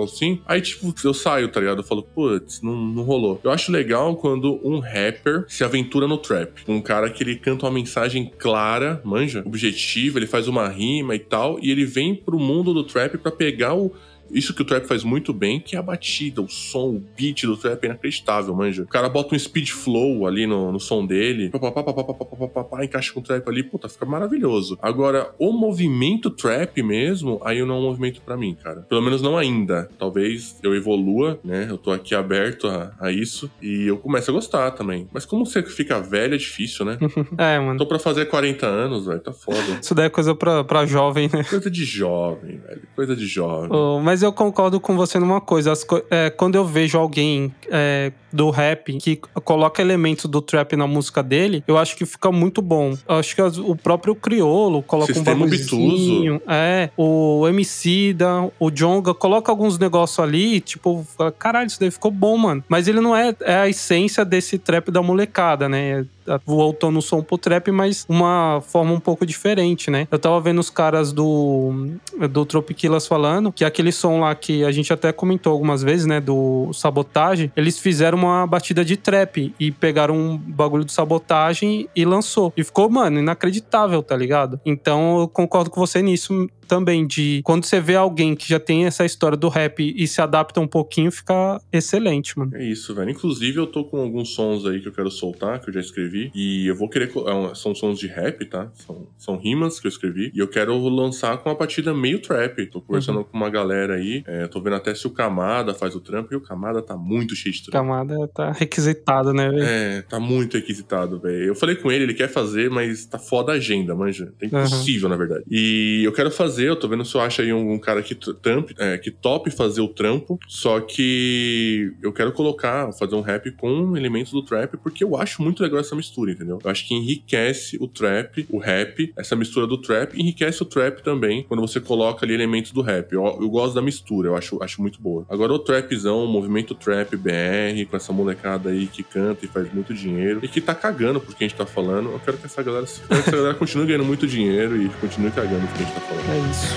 Assim. 0.03 0.41
Aí, 0.47 0.61
tipo, 0.61 0.95
eu 1.05 1.15
saio, 1.15 1.49
tá 1.49 1.61
ligado? 1.61 1.79
Eu 1.79 1.85
falo, 1.85 2.03
putz, 2.03 2.61
não, 2.63 2.75
não 2.75 3.03
rolou. 3.03 3.41
Eu 3.43 3.51
acho 3.51 3.71
legal 3.71 4.17
quando 4.17 4.61
um 4.65 4.79
rapper 4.79 5.45
se 5.49 5.65
aventura 5.65 6.07
no 6.07 6.19
trap. 6.19 6.63
Um 6.67 6.81
cara 6.81 7.11
que 7.11 7.23
ele 7.23 7.37
canta 7.37 7.67
uma 7.67 7.73
mensagem 7.73 8.31
clara, 8.39 9.01
manja, 9.05 9.43
objetiva, 9.45 10.19
ele 10.19 10.27
faz 10.27 10.49
uma 10.49 10.69
rima 10.69 11.15
e 11.15 11.19
tal, 11.19 11.44
e 11.61 11.71
ele 11.71 11.85
vem 11.85 12.15
pro 12.15 12.39
mundo 12.39 12.73
do 12.73 12.85
trap 12.85 13.19
pra 13.19 13.31
pegar 13.31 13.75
o. 13.75 13.93
Isso 14.31 14.55
que 14.55 14.63
o 14.63 14.65
trap 14.65 14.87
faz 14.87 15.05
muito 15.05 15.33
bem, 15.33 15.61
que 15.61 15.77
é 15.77 15.79
a 15.79 15.83
batida, 15.83 16.41
o 16.41 16.49
som, 16.49 16.91
o 16.91 17.03
beat 17.17 17.43
do 17.45 17.57
trap 17.57 17.83
é 17.85 17.87
inacreditável, 17.87 18.55
manja. 18.55 18.83
O 18.83 18.87
cara 18.87 19.09
bota 19.09 19.35
um 19.35 19.39
speed 19.39 19.71
flow 19.71 20.27
ali 20.27 20.47
no, 20.47 20.73
no 20.73 20.81
som 20.81 21.07
dele, 21.07 21.51
pá, 21.51 21.59
pá, 21.59 21.83
pá, 21.83 22.65
pá, 22.65 22.85
encaixa 22.85 23.13
com 23.13 23.21
o 23.21 23.23
trap 23.23 23.49
ali, 23.49 23.63
puta, 23.63 23.89
fica 23.89 24.05
maravilhoso. 24.05 24.79
Agora, 24.83 25.35
o 25.39 25.53
movimento 25.53 26.31
trap 26.31 26.83
mesmo, 26.83 27.41
aí 27.45 27.65
não 27.65 27.77
é 27.77 27.79
um 27.79 27.83
movimento 27.83 28.21
para 28.23 28.37
mim, 28.37 28.57
cara. 28.63 28.83
Pelo 28.83 29.03
menos 29.03 29.23
não 29.23 29.37
ainda. 29.37 29.89
Talvez 29.99 30.59
eu 30.63 30.75
evolua, 30.75 31.39
né? 31.45 31.67
Eu 31.69 31.79
tô 31.79 31.91
aqui 31.91 32.15
aberto 32.15 32.67
a, 32.67 32.93
a 33.01 33.13
isso 33.13 33.51
e 33.63 33.87
eu 33.87 33.99
começo 33.99 34.31
a 34.31 34.35
gostar 34.35 34.71
também. 34.73 35.09
Mas 35.13 35.25
como 35.25 35.47
você 35.47 35.63
fica 35.63 36.01
velho 36.01 36.35
é 36.35 36.39
difícil, 36.39 36.85
né? 36.85 36.99
é, 37.39 37.59
mano. 37.59 37.79
Tô 37.79 37.87
pra 37.87 37.99
fazer 37.99 38.27
40 38.27 38.67
anos, 38.67 39.07
velho, 39.07 39.21
tá 39.21 39.33
foda. 39.33 39.79
Isso 39.81 39.95
daí 39.95 40.07
é 40.07 40.11
coisa 40.11 40.35
pra, 40.35 40.65
pra 40.65 40.87
jovem, 40.87 41.29
né? 41.33 41.45
Coisa 41.45 41.71
de 41.71 41.85
jovem, 41.85 42.59
velho. 42.59 42.83
Coisa 42.95 43.17
de 43.17 43.27
jovem. 43.27 43.71
Oh, 43.71 44.01
mas 44.01 44.14
eu 44.23 44.33
concordo 44.33 44.79
com 44.81 44.97
você 44.97 45.19
numa 45.19 45.41
coisa. 45.41 45.73
co- 45.87 46.03
é, 46.11 46.31
quando 46.31 46.55
eu 46.55 46.65
vejo 46.65 46.99
alguém 46.99 47.55
é, 47.71 48.13
do 48.33 48.51
rap 48.51 48.97
que 48.99 49.17
coloca 49.45 49.81
elementos 49.81 50.27
do 50.27 50.41
trap 50.43 50.75
na 50.77 50.87
música 50.87 51.23
dele, 51.23 51.63
eu 51.69 51.79
acho 51.79 51.97
que 51.97 52.05
fica 52.05 52.31
muito 52.33 52.61
bom. 52.61 52.97
Eu 53.09 53.17
acho 53.17 53.35
que 53.35 53.41
as- 53.41 53.59
o 53.59 53.75
próprio 53.77 54.15
Criolo 54.15 54.83
coloca 54.83 55.13
Sistema 55.15 55.45
um 55.45 55.49
bagulhozinho. 55.49 56.43
É, 56.49 56.91
o 56.97 57.47
MC 57.49 58.13
da, 58.13 58.49
o 58.59 58.71
Jonga 58.71 59.15
coloca 59.15 59.51
alguns 59.53 59.79
negócios 59.79 60.19
ali, 60.19 60.61
tipo, 60.61 61.07
caralho, 61.39 61.67
isso 61.69 61.79
daí 61.81 61.91
ficou 61.91 62.11
bom, 62.11 62.37
mano. 62.37 62.65
Mas 62.69 62.89
ele 62.89 63.01
não 63.01 63.15
é, 63.17 63.35
é 63.43 63.55
a 63.57 63.69
essência 63.69 64.25
desse 64.25 64.59
trap 64.59 64.91
da 64.91 65.03
molecada, 65.03 65.69
né? 65.69 66.05
Voltando 66.45 66.99
o 66.99 67.03
som 67.03 67.23
pro 67.23 67.39
trap, 67.39 67.71
mas 67.71 68.05
uma 68.09 68.61
forma 68.61 68.93
um 68.93 69.01
pouco 69.01 69.27
diferente, 69.27 69.91
né? 69.91 70.07
Eu 70.11 70.19
tava 70.19 70.41
vendo 70.41 70.59
os 70.59 70.71
caras 70.71 71.13
do, 71.13 71.91
do 72.31 72.45
Tropiquilas 72.45 73.07
falando 73.07 73.53
que 73.53 73.65
aquele 73.65 73.93
som 73.93 74.21
lá 74.21 74.35
que 74.35 74.65
a 74.65 74.73
gente 74.73 74.93
até 74.93 75.13
comentou 75.13 75.53
algumas 75.53 75.83
vezes, 75.83 76.07
né? 76.07 76.21
Do 76.21 76.73
Sabotagem, 76.73 77.53
eles 77.57 77.79
fizeram 77.79 78.19
uma 78.19 78.47
batida 78.47 78.85
de 78.85 78.97
trap 78.97 79.55
e 79.59 79.71
pegaram 79.71 80.17
um 80.17 80.37
bagulho 80.37 80.85
de 80.85 80.93
sabotagem 80.93 81.89
e 81.95 82.05
lançou. 82.05 82.53
E 82.57 82.65
ficou, 82.65 82.89
mano, 82.89 83.19
inacreditável, 83.19 84.03
tá 84.03 84.17
ligado? 84.17 84.61
Então 84.65 85.21
eu 85.21 85.29
concordo 85.29 85.71
com 85.71 85.81
você 85.81 86.03
nisso 86.03 86.49
também, 86.65 87.07
de 87.07 87.41
quando 87.45 87.65
você 87.65 87.81
vê 87.81 87.95
alguém 87.97 88.35
que 88.35 88.49
já 88.49 88.59
tem 88.59 88.85
essa 88.87 89.05
história 89.05 89.37
do 89.37 89.49
rap 89.49 89.81
e 89.97 90.07
se 90.07 90.21
adapta 90.21 90.61
um 90.61 90.67
pouquinho, 90.67 91.11
fica 91.11 91.61
excelente, 91.73 92.39
mano. 92.39 92.53
É 92.57 92.65
isso, 92.65 92.95
velho. 92.95 93.11
Inclusive, 93.11 93.59
eu 93.59 93.67
tô 93.67 93.85
com 93.85 93.99
alguns 93.99 94.31
sons 94.35 94.65
aí 94.67 94.81
que 94.81 94.89
eu 94.89 94.93
quero 94.93 95.11
soltar, 95.11 95.61
que 95.61 95.69
eu 95.71 95.75
já 95.75 95.81
escrevi. 95.81 96.31
E 96.35 96.67
eu 96.67 96.75
vou 96.77 96.89
querer. 96.89 97.11
é 97.11 97.55
São 97.55 97.75
sons 97.75 97.99
de 97.99 98.07
rap, 98.07 98.45
tá? 98.47 98.71
São, 98.75 99.07
são 99.19 99.37
rimas 99.37 99.79
que 99.79 99.87
eu 99.87 99.91
escrevi. 99.91 100.31
E 100.35 100.39
eu 100.39 100.49
quero 100.49 100.77
lançar 100.89 101.37
com 101.39 101.49
uma 101.51 101.57
partida 101.57 101.93
meio 101.95 102.21
trap. 102.21 102.67
Tô 102.67 102.81
conversando 102.81 103.19
Uhum. 103.19 103.25
com 103.25 103.37
uma 103.37 103.51
galera 103.51 103.95
aí. 103.95 104.23
é, 104.27 104.47
tô 104.47 104.61
vendo 104.61 104.77
até 104.77 104.95
se 104.95 105.07
o 105.07 105.11
Kamada 105.11 105.75
faz 105.75 105.95
o 105.95 106.01
trampo. 106.01 106.33
E 106.33 106.37
o 106.37 106.41
Kamada 106.41 106.81
tá 106.83 106.97
muito 106.97 107.35
cheio 107.37 107.55
de 107.55 107.63
trampo. 107.65 107.77
Camada 107.89 108.29
tá 108.29 108.53
requisitado, 108.53 109.33
né, 109.33 109.49
velho? 109.51 109.63
É, 109.63 110.03
tá 110.03 110.19
muito 110.21 110.55
requisitado, 110.57 111.19
velho. 111.21 111.45
Eu 111.45 111.55
falei 111.55 111.77
com 111.77 111.91
ele, 111.93 112.05
ele 112.05 112.15
quer 112.15 112.29
fazer, 112.29 112.71
mas 112.71 113.05
tá 113.07 113.19
foda 113.19 113.53
a 113.53 113.57
agenda, 113.57 113.95
manja. 113.95 114.33
É 114.41 114.45
Uhum. 114.47 114.65
impossível, 114.65 115.09
na 115.09 115.17
verdade. 115.17 115.45
E 115.51 116.03
eu 116.05 116.13
quero 116.13 116.31
fazer, 116.31 116.54
eu 116.63 116.77
tô 116.77 116.87
vendo 116.89 117.05
se 117.05 117.15
eu 117.15 117.21
acho 117.21 117.43
aí 117.43 117.53
um, 117.53 117.73
um 117.73 117.79
cara 117.79 118.03
que, 118.03 118.15
tr- 118.15 118.33
tamp, 118.35 118.71
é, 118.79 118.97
que 118.99 119.11
tope 119.11 119.51
fazer 119.51 119.81
o 119.81 119.89
trampo, 119.89 120.39
só 120.49 120.81
que 120.81 121.93
eu 122.03 122.13
quero 122.13 122.33
colocar, 122.33 122.93
fazer 122.93 123.15
um 123.15 123.21
rap 123.21 123.51
com 123.53 123.97
elementos 123.97 124.33
do 124.33 124.43
trap, 124.43 124.77
porque 124.79 125.03
eu 125.05 125.17
acho 125.17 125.43
muito 125.43 125.63
legal 125.63 125.81
essa 125.81 125.95
mistura, 125.97 126.33
entendeu? 126.33 126.59
Eu 126.63 126.71
acho 126.71 126.87
que 126.87 126.95
enriquece 126.95 127.77
o 127.81 127.89
trap, 127.89 128.47
o 128.51 128.59
rap, 128.59 129.13
essa 129.17 129.35
mistura 129.37 129.67
do 129.67 129.79
trap, 129.79 130.19
enriquece 130.19 130.63
o 130.63 130.67
trap 130.67 131.03
também, 131.03 131.43
quando 131.43 131.61
você 131.61 131.81
coloca 131.81 132.25
ali 132.25 132.35
elementos 132.35 132.73
do 132.73 132.81
rap. 132.81 133.13
Eu, 133.13 133.25
eu 133.41 133.49
gosto 133.49 133.75
da 133.75 133.83
mistura, 133.83 134.29
eu 134.29 134.37
acho, 134.37 134.63
acho 134.63 134.81
muito 134.81 135.01
boa. 135.01 135.25
Agora 135.29 135.53
o 135.53 135.59
trapzão, 135.59 136.25
o 136.25 136.29
movimento 136.29 136.75
trap 136.75 137.17
BR, 137.17 137.85
com 137.91 137.97
essa 137.97 138.13
molecada 138.13 138.71
aí 138.71 138.87
que 138.87 139.03
canta 139.03 139.45
e 139.45 139.49
faz 139.49 139.73
muito 139.73 139.93
dinheiro, 139.95 140.41
e 140.43 140.49
que 140.49 140.61
tá 140.61 140.75
cagando 140.75 141.21
por 141.21 141.35
que 141.35 141.45
a 141.45 141.49
gente 141.49 141.57
tá 141.57 141.67
falando, 141.67 142.11
eu 142.11 142.21
quero 142.21 142.37
que 142.39 142.47
essa 142.47 142.63
galera, 142.63 142.87
que 142.87 143.15
essa 143.15 143.31
galera 143.31 143.55
continue 143.55 143.87
ganhando 143.87 144.05
muito 144.05 144.27
dinheiro 144.27 144.81
e 144.81 144.89
continue 145.01 145.31
cagando 145.31 145.67
por 145.67 145.77
que 145.77 145.83
a 145.83 145.87
gente 145.87 145.95
tá 145.95 146.01
falando. 146.01 146.25
É 146.25 146.44
isso. 146.51 146.75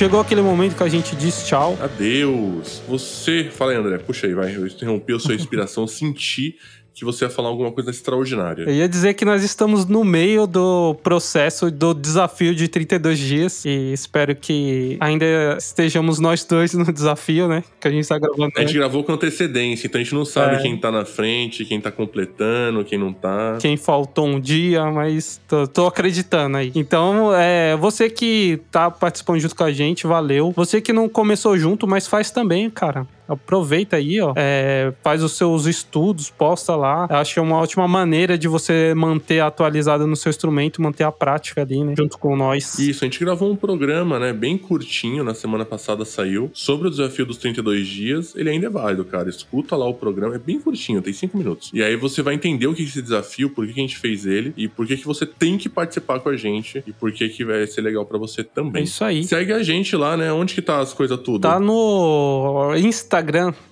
Chegou 0.00 0.18
aquele 0.18 0.40
momento 0.40 0.76
que 0.76 0.82
a 0.82 0.88
gente 0.88 1.14
diz 1.14 1.46
tchau. 1.46 1.76
Adeus. 1.78 2.80
Você. 2.88 3.50
Fala 3.52 3.72
aí, 3.72 3.76
André. 3.76 3.98
Puxa 3.98 4.26
aí, 4.26 4.32
vai. 4.32 4.56
Eu 4.56 4.66
interrompi 4.66 5.12
a 5.12 5.18
sua 5.18 5.34
inspiração. 5.34 5.84
Senti 5.86 6.56
que 7.00 7.04
você 7.04 7.24
ia 7.24 7.30
falar 7.30 7.48
alguma 7.48 7.72
coisa 7.72 7.90
extraordinária. 7.90 8.64
Eu 8.64 8.74
ia 8.74 8.88
dizer 8.88 9.14
que 9.14 9.24
nós 9.24 9.42
estamos 9.42 9.86
no 9.86 10.04
meio 10.04 10.46
do 10.46 10.94
processo 11.02 11.70
do 11.70 11.92
desafio 11.94 12.54
de 12.54 12.68
32 12.68 13.18
dias 13.18 13.64
e 13.64 13.92
espero 13.92 14.36
que 14.36 14.96
ainda 15.00 15.24
estejamos 15.58 16.18
nós 16.18 16.44
dois 16.44 16.74
no 16.74 16.90
desafio, 16.92 17.48
né? 17.48 17.64
Que 17.80 17.88
a 17.88 17.90
gente 17.90 18.06
tá 18.06 18.18
gravando. 18.18 18.52
A 18.56 18.60
gente 18.60 18.74
gravou 18.74 19.02
com 19.02 19.12
antecedência, 19.12 19.86
então 19.86 20.00
a 20.00 20.04
gente 20.04 20.14
não 20.14 20.24
sabe 20.24 20.56
É. 20.56 20.58
quem 20.58 20.76
tá 20.76 20.90
na 20.92 21.04
frente, 21.04 21.64
quem 21.64 21.80
tá 21.80 21.90
completando, 21.90 22.84
quem 22.84 22.98
não 22.98 23.12
tá. 23.12 23.58
quem 23.60 23.76
faltou 23.76 24.26
um 24.26 24.38
dia, 24.38 24.84
mas 24.90 25.40
tô, 25.48 25.66
tô 25.66 25.86
acreditando 25.86 26.56
aí. 26.56 26.70
Então, 26.74 27.34
é, 27.34 27.76
você 27.76 28.08
que 28.10 28.60
tá 28.70 28.90
participando 28.90 29.40
junto 29.40 29.56
com 29.56 29.64
a 29.64 29.72
gente, 29.72 30.06
valeu. 30.06 30.52
Você 30.54 30.80
que 30.80 30.92
não 30.92 31.08
começou 31.08 31.56
junto, 31.56 31.86
mas 31.86 32.06
faz 32.06 32.30
também, 32.30 32.68
cara. 32.68 33.06
Aproveita 33.32 33.96
aí, 33.96 34.20
ó. 34.20 34.32
É, 34.36 34.92
faz 35.02 35.22
os 35.22 35.32
seus 35.32 35.66
estudos, 35.66 36.30
posta 36.30 36.74
lá. 36.76 37.06
Eu 37.10 37.16
acho 37.16 37.34
que 37.34 37.38
é 37.38 37.42
uma 37.42 37.56
ótima 37.56 37.86
maneira 37.86 38.36
de 38.36 38.48
você 38.48 38.92
manter 38.94 39.40
atualizado 39.40 40.06
no 40.06 40.16
seu 40.16 40.30
instrumento, 40.30 40.82
manter 40.82 41.04
a 41.04 41.12
prática 41.12 41.62
ali, 41.62 41.82
né? 41.84 41.94
Junto 41.96 42.18
com 42.18 42.36
nós. 42.36 42.78
Isso, 42.78 43.04
a 43.04 43.06
gente 43.06 43.18
gravou 43.20 43.50
um 43.50 43.56
programa, 43.56 44.18
né, 44.18 44.32
bem 44.32 44.56
curtinho, 44.58 45.22
na 45.24 45.34
semana 45.34 45.64
passada 45.64 46.04
saiu, 46.04 46.50
sobre 46.52 46.88
o 46.88 46.90
desafio 46.90 47.24
dos 47.26 47.36
32 47.36 47.86
dias. 47.86 48.34
Ele 48.36 48.50
ainda 48.50 48.66
é 48.66 48.70
válido, 48.70 49.04
cara. 49.04 49.28
Escuta 49.28 49.76
lá 49.76 49.86
o 49.86 49.94
programa, 49.94 50.34
é 50.34 50.38
bem 50.38 50.60
curtinho, 50.60 51.00
tem 51.02 51.12
5 51.12 51.36
minutos. 51.36 51.70
E 51.72 51.82
aí 51.82 51.96
você 51.96 52.22
vai 52.22 52.34
entender 52.34 52.66
o 52.66 52.74
que 52.74 52.82
é 52.82 52.84
esse 52.84 53.00
desafio, 53.02 53.50
por 53.50 53.64
que 53.66 53.72
a 53.72 53.74
gente 53.82 53.98
fez 53.98 54.26
ele 54.26 54.52
e 54.56 54.68
por 54.68 54.86
que 54.86 54.96
que 54.96 55.06
você 55.06 55.24
tem 55.26 55.56
que 55.56 55.68
participar 55.68 56.20
com 56.20 56.28
a 56.28 56.36
gente 56.36 56.82
e 56.86 56.92
por 56.92 57.12
que 57.12 57.28
que 57.28 57.44
vai 57.44 57.66
ser 57.66 57.80
legal 57.82 58.04
pra 58.04 58.18
você 58.18 58.40
É 58.40 58.44
também. 58.44 58.82
isso 58.84 59.04
aí. 59.04 59.22
Segue 59.24 59.52
a 59.52 59.62
gente 59.62 59.94
lá, 59.96 60.16
né? 60.16 60.32
Onde 60.32 60.54
que 60.54 60.62
tá 60.62 60.78
as 60.80 60.92
coisas 60.92 61.18
tudo? 61.20 61.40
Tá 61.42 61.58
no 61.60 62.74
Instagram. 62.76 63.19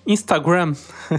Instagram. 0.07 0.75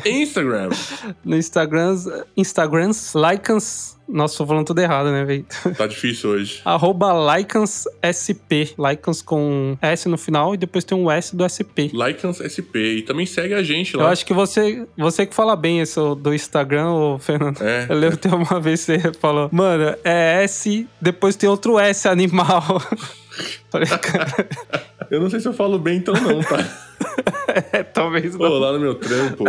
Instagram. 0.06 0.70
No 1.26 1.36
Instagram. 1.36 1.90
Instagrams. 2.38 3.14
Lycans. 3.16 3.98
Nossa, 4.08 4.38
tô 4.40 4.48
falando 4.48 4.66
tudo 4.66 4.80
errado, 4.82 5.12
né, 5.12 5.24
velho? 5.24 5.46
Tá 5.78 5.86
difícil 5.86 6.32
hoje. 6.32 6.62
Arroba 6.66 7.12
LycansSP. 7.36 8.74
Lycans 8.78 9.22
com 9.22 9.78
S 9.82 10.10
no 10.10 10.18
final 10.18 10.54
e 10.54 10.58
depois 10.58 10.84
tem 10.84 10.98
um 10.98 11.10
S 11.12 11.36
do 11.36 11.48
SP. 11.48 11.92
Lycans 11.94 12.38
SP. 12.42 12.98
E 12.98 13.02
também 13.04 13.26
segue 13.26 13.54
a 13.54 13.62
gente 13.62 13.94
Eu 13.94 14.00
lá. 14.02 14.10
acho 14.10 14.26
que 14.26 14.34
você, 14.34 14.88
você 14.98 15.26
que 15.26 15.36
fala 15.36 15.56
bem 15.56 15.82
isso 15.82 16.16
do 16.16 16.34
Instagram, 16.34 16.90
ô 16.92 17.20
Fernando. 17.20 17.62
É. 17.62 17.86
Eu 17.88 17.96
lembro 17.98 18.18
tem 18.18 18.34
uma 18.34 18.58
vez 18.62 18.80
você 18.82 19.00
falou, 19.20 19.50
mano, 19.52 19.96
é 20.04 20.44
S, 20.44 20.88
depois 21.00 21.36
tem 21.36 21.48
outro 21.50 21.78
S 21.78 22.08
animal. 22.08 22.82
Falei, 23.70 23.88
cara, 23.88 24.48
Eu 25.12 25.20
não 25.22 25.30
sei 25.30 25.40
se 25.40 25.48
eu 25.48 25.54
falo 25.54 25.78
bem 25.78 25.98
então 25.98 26.14
não, 26.16 26.42
tá? 26.42 26.89
é, 27.72 27.84
talvez 27.84 28.36
Pô, 28.36 28.44
não. 28.44 28.60
lá 28.60 28.74
no 28.74 28.80
meu 28.80 28.96
trampo, 28.96 29.44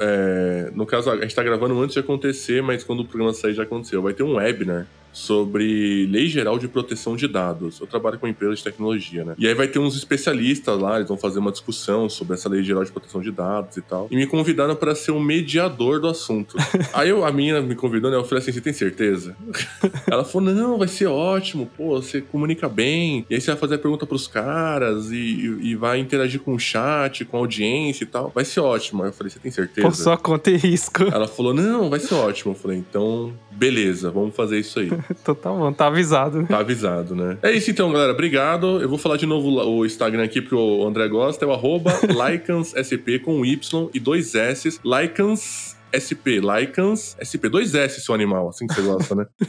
é, 0.00 0.70
no 0.74 0.86
caso, 0.86 1.10
a 1.10 1.20
gente 1.20 1.34
tá 1.34 1.42
gravando 1.42 1.80
antes 1.80 1.94
de 1.94 2.00
acontecer, 2.00 2.62
mas 2.62 2.84
quando 2.84 3.00
o 3.00 3.04
programa 3.04 3.32
sair 3.32 3.54
já 3.54 3.62
aconteceu. 3.62 4.02
Vai 4.02 4.14
ter 4.14 4.22
um 4.22 4.34
webinar 4.36 4.86
sobre 5.26 6.06
Lei 6.10 6.26
Geral 6.28 6.58
de 6.58 6.68
Proteção 6.68 7.16
de 7.16 7.26
Dados. 7.26 7.80
Eu 7.80 7.86
trabalho 7.86 8.18
com 8.18 8.26
uma 8.26 8.30
empresa 8.30 8.54
de 8.54 8.62
tecnologia, 8.62 9.24
né? 9.24 9.34
E 9.38 9.48
aí 9.48 9.54
vai 9.54 9.66
ter 9.66 9.78
uns 9.78 9.96
especialistas 9.96 10.78
lá, 10.78 10.96
eles 10.96 11.08
vão 11.08 11.16
fazer 11.16 11.38
uma 11.38 11.50
discussão 11.50 12.06
sobre 12.06 12.34
essa 12.34 12.50
Lei 12.50 12.62
Geral 12.62 12.84
de 12.84 12.92
Proteção 12.92 13.22
de 13.22 13.32
Dados 13.32 13.78
e 13.78 13.80
tal. 13.82 14.08
E 14.10 14.14
me 14.16 14.26
convidaram 14.26 14.76
para 14.76 14.94
ser 14.94 15.12
o 15.12 15.18
mediador 15.20 15.98
do 16.00 16.06
assunto. 16.08 16.54
aí 16.92 17.08
eu, 17.08 17.24
a 17.24 17.32
menina 17.32 17.62
me 17.62 17.74
convidou, 17.74 18.10
né? 18.10 18.16
Eu 18.18 18.24
falei 18.24 18.42
assim, 18.42 18.52
você 18.52 18.60
tem 18.60 18.74
certeza? 18.74 19.34
Ela 20.06 20.22
falou, 20.22 20.52
não, 20.52 20.76
vai 20.76 20.86
ser 20.88 21.06
ótimo, 21.06 21.64
pô, 21.74 22.00
você 22.02 22.20
comunica 22.20 22.68
bem, 22.68 23.24
e 23.30 23.34
aí 23.34 23.40
você 23.40 23.50
vai 23.52 23.56
fazer 23.58 23.76
a 23.76 23.78
pergunta 23.78 24.04
pros 24.04 24.28
caras 24.28 25.10
e, 25.10 25.16
e- 25.16 25.58
e 25.70 25.74
vai 25.76 25.98
interagir 25.98 26.40
com 26.40 26.54
o 26.54 26.58
chat, 26.58 27.24
com 27.24 27.38
a 27.38 27.40
audiência 27.40 28.04
e 28.04 28.06
tal. 28.06 28.30
Vai 28.34 28.44
ser 28.44 28.60
ótimo. 28.60 29.02
Aí 29.02 29.08
eu 29.08 29.12
falei, 29.14 29.30
você 29.30 29.38
tem 29.38 29.50
certeza? 29.50 29.88
Por 29.88 29.94
sua 29.96 30.18
conta 30.18 30.50
e 30.50 30.56
risco. 30.58 31.04
Ela 31.04 31.26
falou, 31.26 31.54
não, 31.54 31.88
vai 31.88 32.00
ser 32.00 32.12
ótimo. 32.14 32.52
Eu 32.52 32.56
falei, 32.58 32.76
então, 32.76 33.32
beleza, 33.56 34.10
vamos 34.10 34.34
fazer 34.34 34.58
isso 34.58 34.78
aí. 34.78 34.90
Então 35.10 35.34
tá 35.34 35.50
bom, 35.50 35.72
tá 35.72 35.86
avisado. 35.86 36.42
né? 36.42 36.46
Tá 36.48 36.58
avisado, 36.58 37.14
né? 37.16 37.38
É 37.42 37.50
isso 37.52 37.70
então, 37.70 37.90
galera. 37.90 38.12
Obrigado. 38.12 38.80
Eu 38.80 38.88
vou 38.88 38.98
falar 38.98 39.16
de 39.16 39.26
novo 39.26 39.48
o 39.48 39.84
Instagram 39.84 40.22
aqui, 40.24 40.40
porque 40.40 40.54
o 40.54 40.86
André 40.86 41.08
gosta. 41.08 41.44
É 41.44 41.48
o 41.48 41.52
arroba 41.52 41.92
LycansSP 42.06 43.18
com 43.20 43.44
Y 43.44 43.90
e 43.92 43.98
dois 44.00 44.34
S. 44.34 44.80
Lycans 44.84 45.74
SP. 45.90 46.38
Lycans 46.40 47.16
SP. 47.18 47.48
Dois 47.48 47.74
S, 47.74 48.00
seu 48.00 48.14
animal. 48.14 48.48
Assim 48.48 48.66
que 48.66 48.74
você 48.74 48.82
gosta, 48.82 49.14
né? 49.14 49.26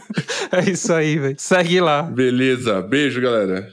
É 0.49 0.69
isso 0.69 0.93
aí, 0.93 1.17
velho. 1.19 1.35
Segue 1.37 1.81
lá. 1.81 2.03
Beleza. 2.03 2.81
Beijo, 2.81 3.19
galera. 3.19 3.67